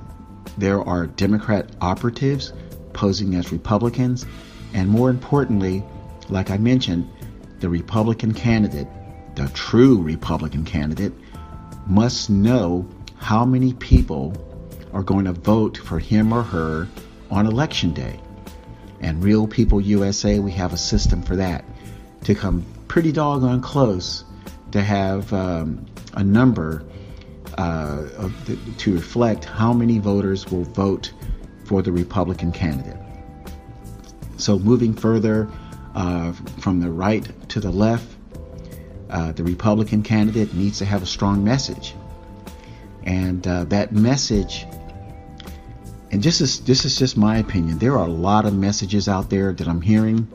there 0.57 0.81
are 0.81 1.07
Democrat 1.07 1.69
operatives 1.81 2.53
posing 2.93 3.35
as 3.35 3.51
Republicans, 3.51 4.25
and 4.73 4.87
more 4.89 5.09
importantly, 5.09 5.83
like 6.29 6.49
I 6.49 6.57
mentioned, 6.57 7.09
the 7.59 7.69
Republican 7.69 8.33
candidate, 8.33 8.87
the 9.35 9.49
true 9.49 10.01
Republican 10.01 10.63
candidate, 10.63 11.13
must 11.87 12.29
know 12.29 12.87
how 13.17 13.45
many 13.45 13.73
people 13.73 14.33
are 14.93 15.03
going 15.03 15.25
to 15.25 15.33
vote 15.33 15.77
for 15.77 15.99
him 15.99 16.33
or 16.33 16.43
her 16.43 16.87
on 17.31 17.45
election 17.47 17.93
day. 17.93 18.19
And 19.01 19.23
Real 19.23 19.47
People 19.47 19.81
USA, 19.81 20.39
we 20.39 20.51
have 20.51 20.71
a 20.71 20.77
system 20.77 21.23
for 21.23 21.35
that 21.35 21.65
to 22.23 22.35
come 22.35 22.65
pretty 22.87 23.11
doggone 23.11 23.61
close 23.61 24.23
to 24.71 24.81
have 24.81 25.31
um, 25.33 25.85
a 26.13 26.23
number 26.23 26.83
uh, 27.57 28.01
the, 28.45 28.57
to 28.77 28.93
reflect 28.93 29.45
how 29.45 29.73
many 29.73 29.99
voters 29.99 30.49
will 30.51 30.63
vote 30.63 31.13
for 31.65 31.81
the 31.81 31.91
Republican 31.91 32.51
candidate. 32.51 32.97
So, 34.37 34.57
moving 34.59 34.93
further 34.93 35.49
uh, 35.95 36.33
from 36.59 36.79
the 36.79 36.89
right 36.89 37.27
to 37.49 37.59
the 37.59 37.71
left, 37.71 38.07
uh, 39.09 39.31
the 39.31 39.43
Republican 39.43 40.01
candidate 40.01 40.53
needs 40.53 40.79
to 40.79 40.85
have 40.85 41.03
a 41.03 41.05
strong 41.05 41.43
message. 41.43 41.93
And 43.03 43.45
uh, 43.45 43.65
that 43.65 43.91
message, 43.91 44.65
and 46.11 46.23
this 46.23 46.41
is, 46.41 46.61
this 46.61 46.85
is 46.85 46.97
just 46.97 47.15
my 47.15 47.37
opinion, 47.37 47.77
there 47.77 47.93
are 47.93 48.07
a 48.07 48.11
lot 48.11 48.45
of 48.45 48.55
messages 48.55 49.07
out 49.07 49.29
there 49.29 49.53
that 49.53 49.67
I'm 49.67 49.81
hearing 49.81 50.27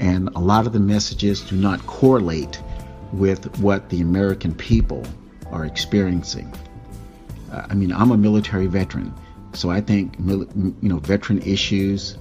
and 0.00 0.30
a 0.34 0.40
lot 0.40 0.66
of 0.66 0.72
the 0.72 0.80
messages 0.80 1.42
do 1.42 1.54
not 1.54 1.86
correlate 1.86 2.60
with 3.12 3.58
what 3.58 3.90
the 3.90 4.00
American 4.00 4.54
people 4.54 5.06
are 5.52 5.64
experiencing. 5.64 6.52
Uh, 7.52 7.66
I 7.68 7.74
mean, 7.74 7.92
I'm 7.92 8.10
a 8.10 8.16
military 8.16 8.66
veteran, 8.66 9.14
so 9.52 9.70
I 9.70 9.80
think 9.80 10.14
you 10.18 10.76
know 10.80 10.98
veteran 10.98 11.42
issues 11.42 12.16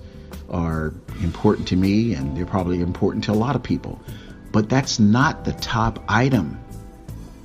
are 0.50 0.94
important 1.22 1.68
to 1.70 1.76
me, 1.76 2.14
and 2.14 2.36
they're 2.36 2.46
probably 2.46 2.82
important 2.82 3.24
to 3.26 3.32
a 3.32 3.40
lot 3.46 3.56
of 3.56 3.64
people. 3.64 4.00
But 4.52 4.68
that's 4.68 5.00
not 5.00 5.46
the 5.46 5.54
top 5.54 6.04
item. 6.10 6.60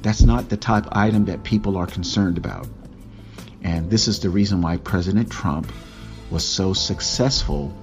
That's 0.03 0.23
not 0.23 0.49
the 0.49 0.57
top 0.57 0.89
item 0.93 1.27
that 1.27 1.45
people 1.45 1.77
are 1.77 1.87
concerned 1.87 2.39
about. 2.39 2.67
And 3.63 3.91
this 3.91 4.09
is 4.09 4.21
the 4.21 4.31
reason 4.31 4.63
why 4.63 4.79
President 4.79 5.31
Trump 5.31 5.71
was 6.31 6.45
so 6.45 6.73
successful 6.73 7.75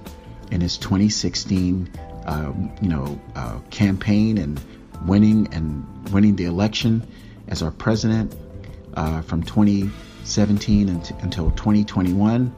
in 0.50 0.60
his 0.60 0.76
2016 0.76 1.88
uh, 2.26 2.52
you 2.80 2.88
know, 2.88 3.20
uh, 3.34 3.58
campaign 3.70 4.38
and 4.38 4.60
winning 5.06 5.52
and 5.52 5.84
winning 6.12 6.36
the 6.36 6.44
election 6.44 7.06
as 7.48 7.62
our 7.62 7.70
president 7.70 8.34
uh, 8.94 9.22
from 9.22 9.42
2017 9.42 10.88
until 10.88 11.50
2021, 11.52 12.54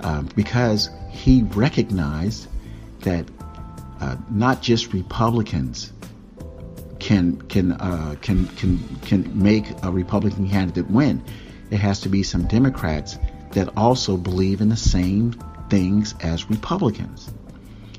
uh, 0.00 0.22
because 0.34 0.90
he 1.10 1.42
recognized 1.42 2.48
that 3.00 3.26
uh, 4.00 4.16
not 4.30 4.62
just 4.62 4.92
Republicans 4.92 5.92
can 6.98 7.40
can 7.42 7.72
uh, 7.72 8.16
can 8.20 8.46
can 8.48 8.78
can 9.02 9.42
make 9.42 9.66
a 9.82 9.90
Republican 9.90 10.48
candidate 10.48 10.90
win. 10.90 11.22
It 11.70 11.78
has 11.78 12.00
to 12.00 12.08
be 12.08 12.22
some 12.22 12.46
Democrats 12.46 13.18
that 13.52 13.76
also 13.76 14.16
believe 14.16 14.60
in 14.60 14.68
the 14.68 14.76
same 14.76 15.32
things 15.68 16.14
as 16.20 16.48
Republicans. 16.50 17.30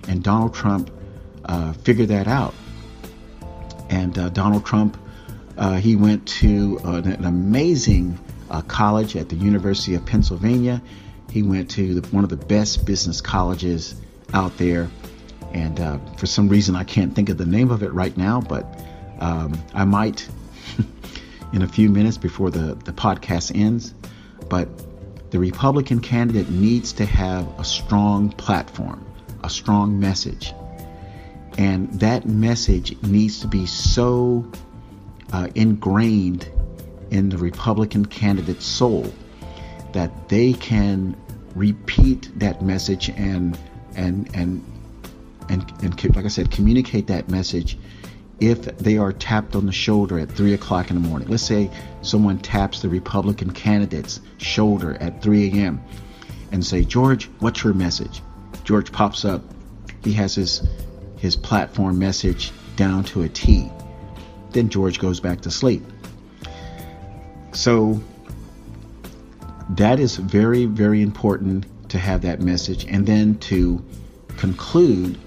And 0.08 0.24
Donald 0.24 0.54
Trump 0.54 0.92
uh, 1.46 1.74
figured 1.74 2.10
that 2.10 2.28
out. 2.28 2.54
And 3.90 4.18
uh, 4.18 4.30
Donald 4.30 4.66
Trump, 4.66 4.98
uh, 5.58 5.76
he 5.76 5.96
went 5.96 6.28
to 6.28 6.80
an, 6.84 7.12
an 7.12 7.26
amazing 7.26 8.18
uh, 8.50 8.62
college 8.62 9.16
at 9.16 9.30
the 9.30 9.36
University 9.36 9.96
of 9.96 10.06
Pennsylvania. 10.06 10.82
He 11.32 11.44
went 11.44 11.70
to 11.72 12.00
the, 12.00 12.08
one 12.10 12.24
of 12.24 12.30
the 12.30 12.38
best 12.38 12.86
business 12.86 13.22
colleges 13.22 13.96
out 14.34 14.58
there. 14.58 14.90
And 15.54 15.80
uh, 15.80 15.98
for 16.18 16.28
some 16.28 16.50
reason, 16.50 16.76
I 16.76 16.84
can't 16.84 17.16
think 17.16 17.30
of 17.30 17.38
the 17.38 17.46
name 17.46 17.72
of 17.72 17.82
it 17.82 17.92
right 17.94 18.16
now, 18.16 18.42
but 18.42 18.66
um, 19.20 19.60
I 19.74 19.86
might 19.86 20.28
in 21.54 21.64
a 21.64 21.68
few 21.68 21.90
minutes 21.90 22.18
before 22.18 22.52
the, 22.52 22.76
the 22.86 22.92
podcast 22.92 23.56
ends. 23.56 23.94
But 24.48 24.70
the 25.32 25.40
Republican 25.40 26.00
candidate 26.00 26.50
needs 26.50 26.94
to 26.94 27.06
have 27.06 27.48
a 27.60 27.64
strong 27.64 28.32
platform 28.32 29.06
a 29.44 29.50
strong 29.50 30.00
message. 30.00 30.54
And 31.58 31.92
that 32.00 32.28
message 32.28 33.02
needs 33.04 33.40
to 33.42 33.48
be 33.48 33.66
so 33.66 34.50
uh, 35.34 35.48
ingrained 35.56 36.50
in 37.12 37.30
the 37.30 37.38
Republican 37.38 38.06
candidate's 38.06 38.66
soul 38.66 39.12
that 39.94 40.30
they 40.30 40.54
can 40.54 41.18
repeat 41.56 42.30
that 42.40 42.62
message 42.62 43.10
and 43.10 43.58
and 43.96 44.30
and 44.36 44.64
and, 45.50 45.66
and 45.82 46.16
like 46.16 46.26
I 46.26 46.28
said, 46.28 46.52
communicate 46.52 47.08
that 47.08 47.28
message 47.28 47.78
if 48.40 48.62
they 48.78 48.98
are 48.98 49.12
tapped 49.12 49.56
on 49.56 49.66
the 49.66 49.72
shoulder 49.72 50.20
at 50.20 50.32
three 50.32 50.54
o'clock 50.54 50.90
in 50.92 51.02
the 51.02 51.08
morning. 51.08 51.28
Let's 51.28 51.44
say 51.44 51.70
someone 52.02 52.38
taps 52.40 52.82
the 52.82 52.90
Republican 52.90 53.52
candidate's 53.52 54.22
shoulder 54.38 54.96
at 55.02 55.22
3 55.22 55.52
a.m. 55.52 55.82
and 56.52 56.66
say, 56.66 56.84
George, 56.84 57.26
what's 57.40 57.64
your 57.64 57.74
message? 57.74 58.22
George 58.70 58.92
pops 58.92 59.26
up. 59.26 59.42
He 60.04 60.14
has 60.14 60.36
his 60.36 60.62
his 61.18 61.36
platform 61.36 61.98
message 61.98 62.52
down 62.76 63.04
to 63.06 63.24
a 63.24 63.28
T. 63.28 63.68
Then 64.52 64.70
George 64.70 65.00
goes 65.00 65.20
back 65.20 65.42
to 65.42 65.50
sleep. 65.50 65.82
So 67.52 68.00
that 69.72 70.00
is 70.00 70.18
very, 70.18 70.68
very 70.68 71.02
important 71.02 71.66
to 71.90 71.98
have 71.98 72.22
that 72.22 72.42
message 72.42 72.86
and 72.86 73.08
then 73.08 73.40
to 73.50 73.84
conclude 74.38 75.18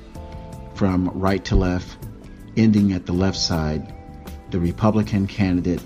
from 0.76 1.09
right 1.09 1.44
to 1.46 1.57
left, 1.57 1.98
ending 2.57 2.92
at 2.92 3.07
the 3.07 3.12
left 3.12 3.38
side. 3.38 3.92
The 4.52 4.61
Republican 4.61 5.26
candidate 5.26 5.83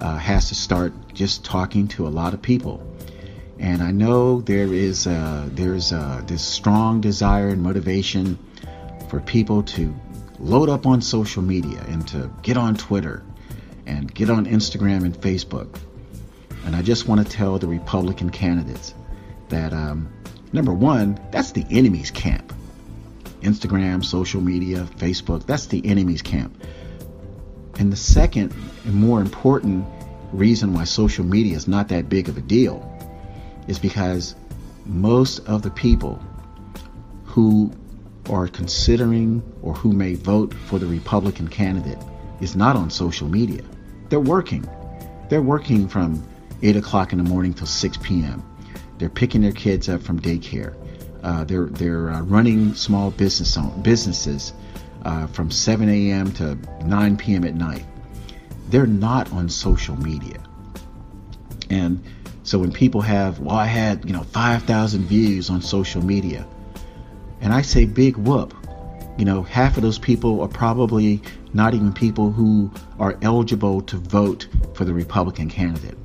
uh, 0.00 0.16
has 0.16 0.48
to 0.48 0.56
start 0.56 0.92
just 1.14 1.44
talking 1.44 1.86
to 1.94 2.08
a 2.08 2.10
lot 2.10 2.34
of 2.34 2.42
people 2.42 2.84
and 3.60 3.82
I 3.82 3.90
know 3.90 4.40
there 4.40 4.72
is 4.72 5.06
uh, 5.06 5.46
there's 5.52 5.92
uh, 5.92 6.22
this 6.26 6.42
strong 6.42 7.02
desire 7.02 7.48
and 7.48 7.62
motivation 7.62 8.38
for 9.10 9.20
people 9.20 9.62
to 9.64 9.94
load 10.38 10.70
up 10.70 10.86
on 10.86 11.02
social 11.02 11.42
media 11.42 11.84
and 11.88 12.08
to 12.08 12.30
get 12.42 12.56
on 12.56 12.74
Twitter 12.74 13.22
and 13.86 14.12
get 14.14 14.30
on 14.30 14.46
Instagram 14.46 15.04
and 15.04 15.14
Facebook. 15.14 15.78
And 16.64 16.74
I 16.74 16.80
just 16.80 17.06
want 17.06 17.26
to 17.26 17.30
tell 17.30 17.58
the 17.58 17.66
Republican 17.66 18.30
candidates 18.30 18.94
that 19.50 19.74
um, 19.74 20.10
number 20.54 20.72
one, 20.72 21.20
that's 21.30 21.52
the 21.52 21.66
enemy's 21.70 22.10
camp. 22.10 22.54
Instagram, 23.42 24.02
social 24.02 24.40
media, 24.40 24.88
Facebook, 24.96 25.44
that's 25.44 25.66
the 25.66 25.84
enemy's 25.84 26.22
camp. 26.22 26.64
And 27.78 27.92
the 27.92 27.96
second 27.96 28.54
and 28.86 28.94
more 28.94 29.20
important 29.20 29.84
reason 30.32 30.72
why 30.72 30.84
social 30.84 31.24
media 31.24 31.56
is 31.56 31.68
not 31.68 31.88
that 31.88 32.08
big 32.08 32.30
of 32.30 32.38
a 32.38 32.42
deal 32.42 32.86
is 33.68 33.78
because 33.78 34.34
most 34.86 35.40
of 35.40 35.62
the 35.62 35.70
people 35.70 36.22
who 37.24 37.72
are 38.28 38.48
considering 38.48 39.42
or 39.62 39.74
who 39.74 39.92
may 39.92 40.14
vote 40.14 40.52
for 40.52 40.78
the 40.78 40.86
Republican 40.86 41.48
candidate 41.48 41.98
is 42.40 42.56
not 42.56 42.76
on 42.76 42.90
social 42.90 43.28
media. 43.28 43.62
They're 44.08 44.20
working. 44.20 44.68
They're 45.28 45.42
working 45.42 45.88
from 45.88 46.26
8 46.62 46.76
o'clock 46.76 47.12
in 47.12 47.18
the 47.18 47.28
morning 47.28 47.54
till 47.54 47.66
6 47.66 47.98
p.m. 48.02 48.42
They're 48.98 49.08
picking 49.08 49.42
their 49.42 49.52
kids 49.52 49.88
up 49.88 50.02
from 50.02 50.20
daycare. 50.20 50.74
Uh, 51.22 51.44
they're 51.44 51.66
they're 51.66 52.10
uh, 52.10 52.22
running 52.22 52.74
small 52.74 53.10
business 53.10 53.56
businesses 53.82 54.52
uh, 55.04 55.26
from 55.28 55.50
7 55.50 55.88
a.m. 55.88 56.32
to 56.32 56.56
9 56.84 57.16
p.m. 57.16 57.44
at 57.44 57.54
night. 57.54 57.84
They're 58.68 58.86
not 58.86 59.32
on 59.32 59.48
social 59.48 59.96
media. 59.96 60.42
And 61.68 62.02
so 62.42 62.58
when 62.58 62.72
people 62.72 63.00
have, 63.00 63.38
well, 63.40 63.56
I 63.56 63.66
had, 63.66 64.04
you 64.04 64.12
know, 64.12 64.22
5,000 64.22 65.02
views 65.04 65.50
on 65.50 65.62
social 65.62 66.04
media, 66.04 66.46
and 67.40 67.52
I 67.52 67.62
say, 67.62 67.84
big 67.86 68.16
whoop, 68.16 68.54
you 69.18 69.24
know, 69.24 69.42
half 69.42 69.76
of 69.76 69.82
those 69.82 69.98
people 69.98 70.40
are 70.40 70.48
probably 70.48 71.20
not 71.52 71.74
even 71.74 71.92
people 71.92 72.30
who 72.32 72.70
are 72.98 73.18
eligible 73.22 73.82
to 73.82 73.96
vote 73.96 74.46
for 74.74 74.84
the 74.84 74.94
Republican 74.94 75.48
candidate. 75.48 75.96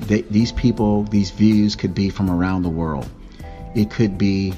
They, 0.00 0.22
these 0.22 0.52
people, 0.52 1.04
these 1.04 1.30
views 1.30 1.74
could 1.76 1.94
be 1.94 2.10
from 2.10 2.30
around 2.30 2.62
the 2.62 2.68
world. 2.68 3.08
It 3.74 3.90
could 3.90 4.18
be, 4.18 4.54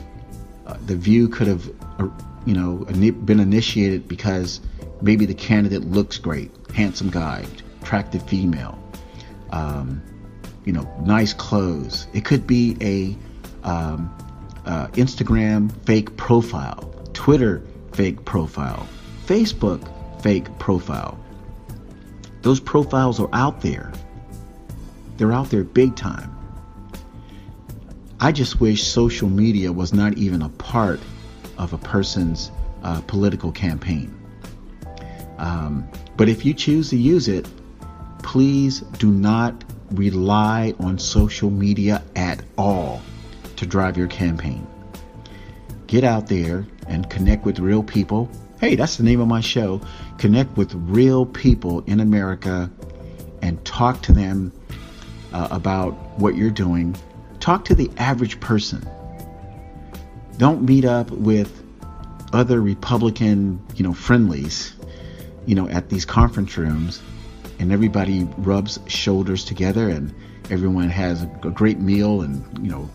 uh, 0.66 0.76
the 0.86 0.96
view 0.96 1.28
could 1.28 1.46
have, 1.46 1.68
uh, 1.98 2.08
you 2.44 2.54
know, 2.54 2.78
been 3.24 3.40
initiated 3.40 4.08
because 4.08 4.60
maybe 5.00 5.26
the 5.26 5.34
candidate 5.34 5.82
looks 5.84 6.18
great, 6.18 6.50
handsome 6.74 7.10
guy, 7.10 7.44
attractive 7.82 8.22
female, 8.28 8.78
um, 9.50 10.02
you 10.68 10.74
know, 10.74 10.86
nice 11.00 11.32
clothes. 11.32 12.06
It 12.12 12.26
could 12.26 12.46
be 12.46 12.76
a 12.82 13.66
um, 13.66 14.14
uh, 14.66 14.88
Instagram 14.88 15.72
fake 15.86 16.14
profile, 16.18 16.92
Twitter 17.14 17.62
fake 17.92 18.26
profile, 18.26 18.86
Facebook 19.24 19.80
fake 20.20 20.46
profile. 20.58 21.18
Those 22.42 22.60
profiles 22.60 23.18
are 23.18 23.30
out 23.32 23.62
there. 23.62 23.90
They're 25.16 25.32
out 25.32 25.48
there 25.48 25.64
big 25.64 25.96
time. 25.96 26.36
I 28.20 28.30
just 28.30 28.60
wish 28.60 28.84
social 28.84 29.30
media 29.30 29.72
was 29.72 29.94
not 29.94 30.18
even 30.18 30.42
a 30.42 30.50
part 30.50 31.00
of 31.56 31.72
a 31.72 31.78
person's 31.78 32.50
uh, 32.82 33.00
political 33.06 33.52
campaign. 33.52 34.14
Um, 35.38 35.88
but 36.18 36.28
if 36.28 36.44
you 36.44 36.52
choose 36.52 36.90
to 36.90 36.98
use 36.98 37.26
it, 37.26 37.48
please 38.22 38.80
do 38.98 39.10
not 39.10 39.64
rely 39.92 40.74
on 40.78 40.98
social 40.98 41.50
media 41.50 42.02
at 42.14 42.42
all 42.56 43.00
to 43.56 43.66
drive 43.66 43.96
your 43.96 44.06
campaign. 44.06 44.66
Get 45.86 46.04
out 46.04 46.28
there 46.28 46.66
and 46.86 47.08
connect 47.08 47.44
with 47.44 47.58
real 47.58 47.82
people. 47.82 48.30
Hey, 48.60 48.74
that's 48.74 48.96
the 48.96 49.04
name 49.04 49.20
of 49.20 49.28
my 49.28 49.40
show. 49.40 49.80
Connect 50.18 50.56
with 50.56 50.74
real 50.74 51.24
people 51.24 51.80
in 51.86 52.00
America 52.00 52.70
and 53.40 53.64
talk 53.64 54.02
to 54.02 54.12
them 54.12 54.52
uh, 55.32 55.48
about 55.50 55.92
what 56.18 56.36
you're 56.36 56.50
doing. 56.50 56.96
Talk 57.40 57.64
to 57.66 57.74
the 57.74 57.90
average 57.96 58.40
person. 58.40 58.86
Don't 60.36 60.62
meet 60.62 60.84
up 60.84 61.10
with 61.10 61.64
other 62.32 62.60
Republican, 62.60 63.62
you 63.74 63.84
know, 63.84 63.94
friendlies 63.94 64.74
you 65.48 65.54
know, 65.54 65.66
at 65.70 65.88
these 65.88 66.04
conference 66.04 66.58
rooms, 66.58 67.00
and 67.58 67.72
everybody 67.72 68.24
rubs 68.38 68.78
shoulders 68.86 69.44
together, 69.44 69.88
and 69.88 70.14
everyone 70.50 70.88
has 70.88 71.22
a 71.22 71.26
great 71.26 71.78
meal, 71.78 72.22
and 72.22 72.44
you 72.64 72.70
know, 72.70 72.88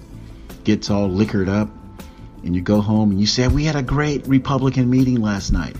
gets 0.63 0.89
all 0.89 1.07
liquored 1.07 1.49
up, 1.49 1.69
and 2.43 2.55
you 2.55 2.61
go 2.61 2.81
home 2.81 3.11
and 3.11 3.19
you 3.19 3.27
say, 3.27 3.47
"We 3.47 3.65
had 3.65 3.75
a 3.75 3.83
great 3.83 4.27
Republican 4.27 4.89
meeting 4.89 5.21
last 5.21 5.51
night." 5.51 5.75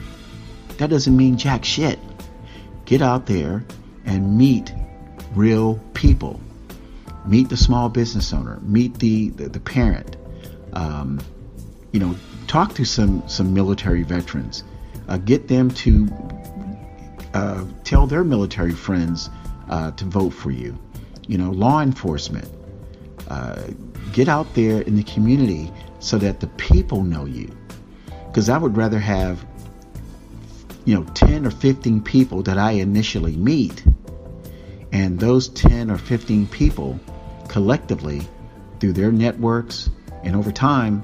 That 0.77 0.89
doesn't 0.89 1.15
mean 1.15 1.37
jack 1.37 1.65
shit. 1.65 1.99
Get 2.85 3.01
out 3.01 3.25
there 3.25 3.63
and 4.05 4.37
meet 4.37 4.73
real 5.35 5.79
people. 5.93 6.39
Meet 7.25 7.49
the 7.49 7.57
small 7.57 7.89
business 7.89 8.33
owner. 8.33 8.59
Meet 8.61 8.99
the 8.99 9.29
the, 9.29 9.49
the 9.49 9.59
parent. 9.59 10.17
Um, 10.73 11.21
you 11.91 11.99
know, 11.99 12.15
talk 12.47 12.73
to 12.75 12.85
some 12.85 13.27
some 13.27 13.53
military 13.53 14.03
veterans. 14.03 14.63
Uh, 15.07 15.17
get 15.17 15.47
them 15.47 15.69
to 15.69 16.07
uh, 17.33 17.65
tell 17.83 18.07
their 18.07 18.23
military 18.23 18.71
friends 18.71 19.29
uh, 19.69 19.91
to 19.91 20.05
vote 20.05 20.31
for 20.31 20.51
you. 20.51 20.77
You 21.27 21.37
know, 21.37 21.51
law 21.51 21.81
enforcement. 21.81 22.47
Uh, 23.29 23.63
get 24.11 24.27
out 24.27 24.53
there 24.53 24.81
in 24.81 24.95
the 24.95 25.03
community 25.03 25.71
so 25.99 26.17
that 26.17 26.39
the 26.39 26.47
people 26.47 27.03
know 27.03 27.25
you. 27.25 27.55
Because 28.27 28.49
I 28.49 28.57
would 28.57 28.77
rather 28.77 28.99
have, 28.99 29.45
you 30.85 30.95
know, 30.95 31.03
10 31.13 31.45
or 31.45 31.51
15 31.51 32.01
people 32.01 32.43
that 32.43 32.57
I 32.57 32.71
initially 32.71 33.35
meet, 33.37 33.83
and 34.91 35.19
those 35.19 35.47
10 35.49 35.89
or 35.89 35.97
15 35.97 36.47
people 36.47 36.99
collectively, 37.47 38.21
through 38.79 38.93
their 38.93 39.11
networks 39.11 39.89
and 40.23 40.35
over 40.35 40.51
time, 40.51 41.03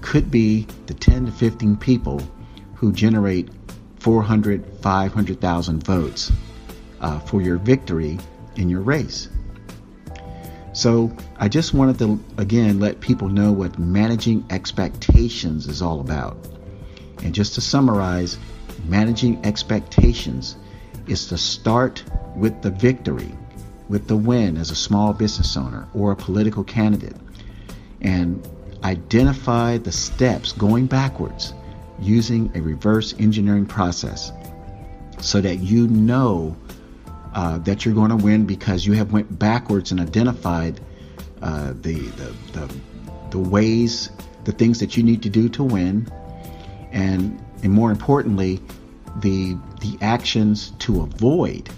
could 0.00 0.30
be 0.30 0.66
the 0.86 0.94
10 0.94 1.26
to 1.26 1.32
15 1.32 1.76
people 1.76 2.20
who 2.74 2.92
generate 2.92 3.48
400, 4.02 4.64
500,000 4.82 5.84
votes 5.84 6.32
uh, 7.00 7.20
for 7.20 7.40
your 7.40 7.56
victory 7.56 8.18
in 8.56 8.68
your 8.68 8.80
race. 8.80 9.28
So 10.72 11.14
I 11.38 11.48
just 11.48 11.72
wanted 11.72 11.98
to 12.00 12.18
again 12.36 12.80
let 12.80 13.00
people 13.00 13.28
know 13.28 13.52
what 13.52 13.78
managing 13.78 14.44
expectations 14.50 15.68
is 15.68 15.82
all 15.82 16.00
about. 16.00 16.36
And 17.22 17.32
just 17.32 17.54
to 17.54 17.60
summarize, 17.60 18.38
managing 18.86 19.44
expectations 19.46 20.56
is 21.06 21.26
to 21.28 21.38
start 21.38 22.02
with 22.34 22.60
the 22.60 22.70
victory, 22.70 23.32
with 23.88 24.08
the 24.08 24.16
win 24.16 24.56
as 24.56 24.72
a 24.72 24.76
small 24.76 25.12
business 25.12 25.56
owner 25.56 25.86
or 25.94 26.10
a 26.10 26.16
political 26.16 26.64
candidate, 26.64 27.16
and 28.00 28.48
identify 28.82 29.78
the 29.78 29.92
steps 29.92 30.50
going 30.50 30.86
backwards 30.86 31.54
using 32.02 32.50
a 32.54 32.60
reverse 32.60 33.14
engineering 33.18 33.66
process 33.66 34.32
so 35.20 35.40
that 35.40 35.56
you 35.56 35.86
know 35.88 36.56
uh, 37.34 37.58
that 37.58 37.84
you're 37.84 37.94
going 37.94 38.10
to 38.10 38.16
win 38.16 38.44
because 38.44 38.84
you 38.84 38.92
have 38.92 39.12
went 39.12 39.38
backwards 39.38 39.90
and 39.90 40.00
identified 40.00 40.80
uh, 41.40 41.72
the, 41.80 41.94
the, 41.94 42.34
the, 42.52 42.74
the 43.30 43.38
ways, 43.38 44.10
the 44.44 44.52
things 44.52 44.78
that 44.80 44.96
you 44.96 45.02
need 45.02 45.22
to 45.22 45.30
do 45.30 45.48
to 45.48 45.64
win, 45.64 46.06
and, 46.92 47.42
and 47.62 47.72
more 47.72 47.90
importantly, 47.90 48.60
the, 49.16 49.56
the 49.80 49.96
actions 50.00 50.72
to 50.78 51.02
avoid 51.02 51.68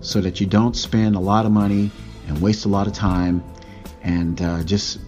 so 0.00 0.20
that 0.20 0.40
you 0.40 0.46
don't 0.46 0.76
spend 0.76 1.16
a 1.16 1.20
lot 1.20 1.46
of 1.46 1.52
money 1.52 1.90
and 2.26 2.40
waste 2.40 2.64
a 2.64 2.68
lot 2.68 2.86
of 2.86 2.92
time 2.92 3.42
and 4.02 4.42
uh, 4.42 4.62
just 4.64 4.98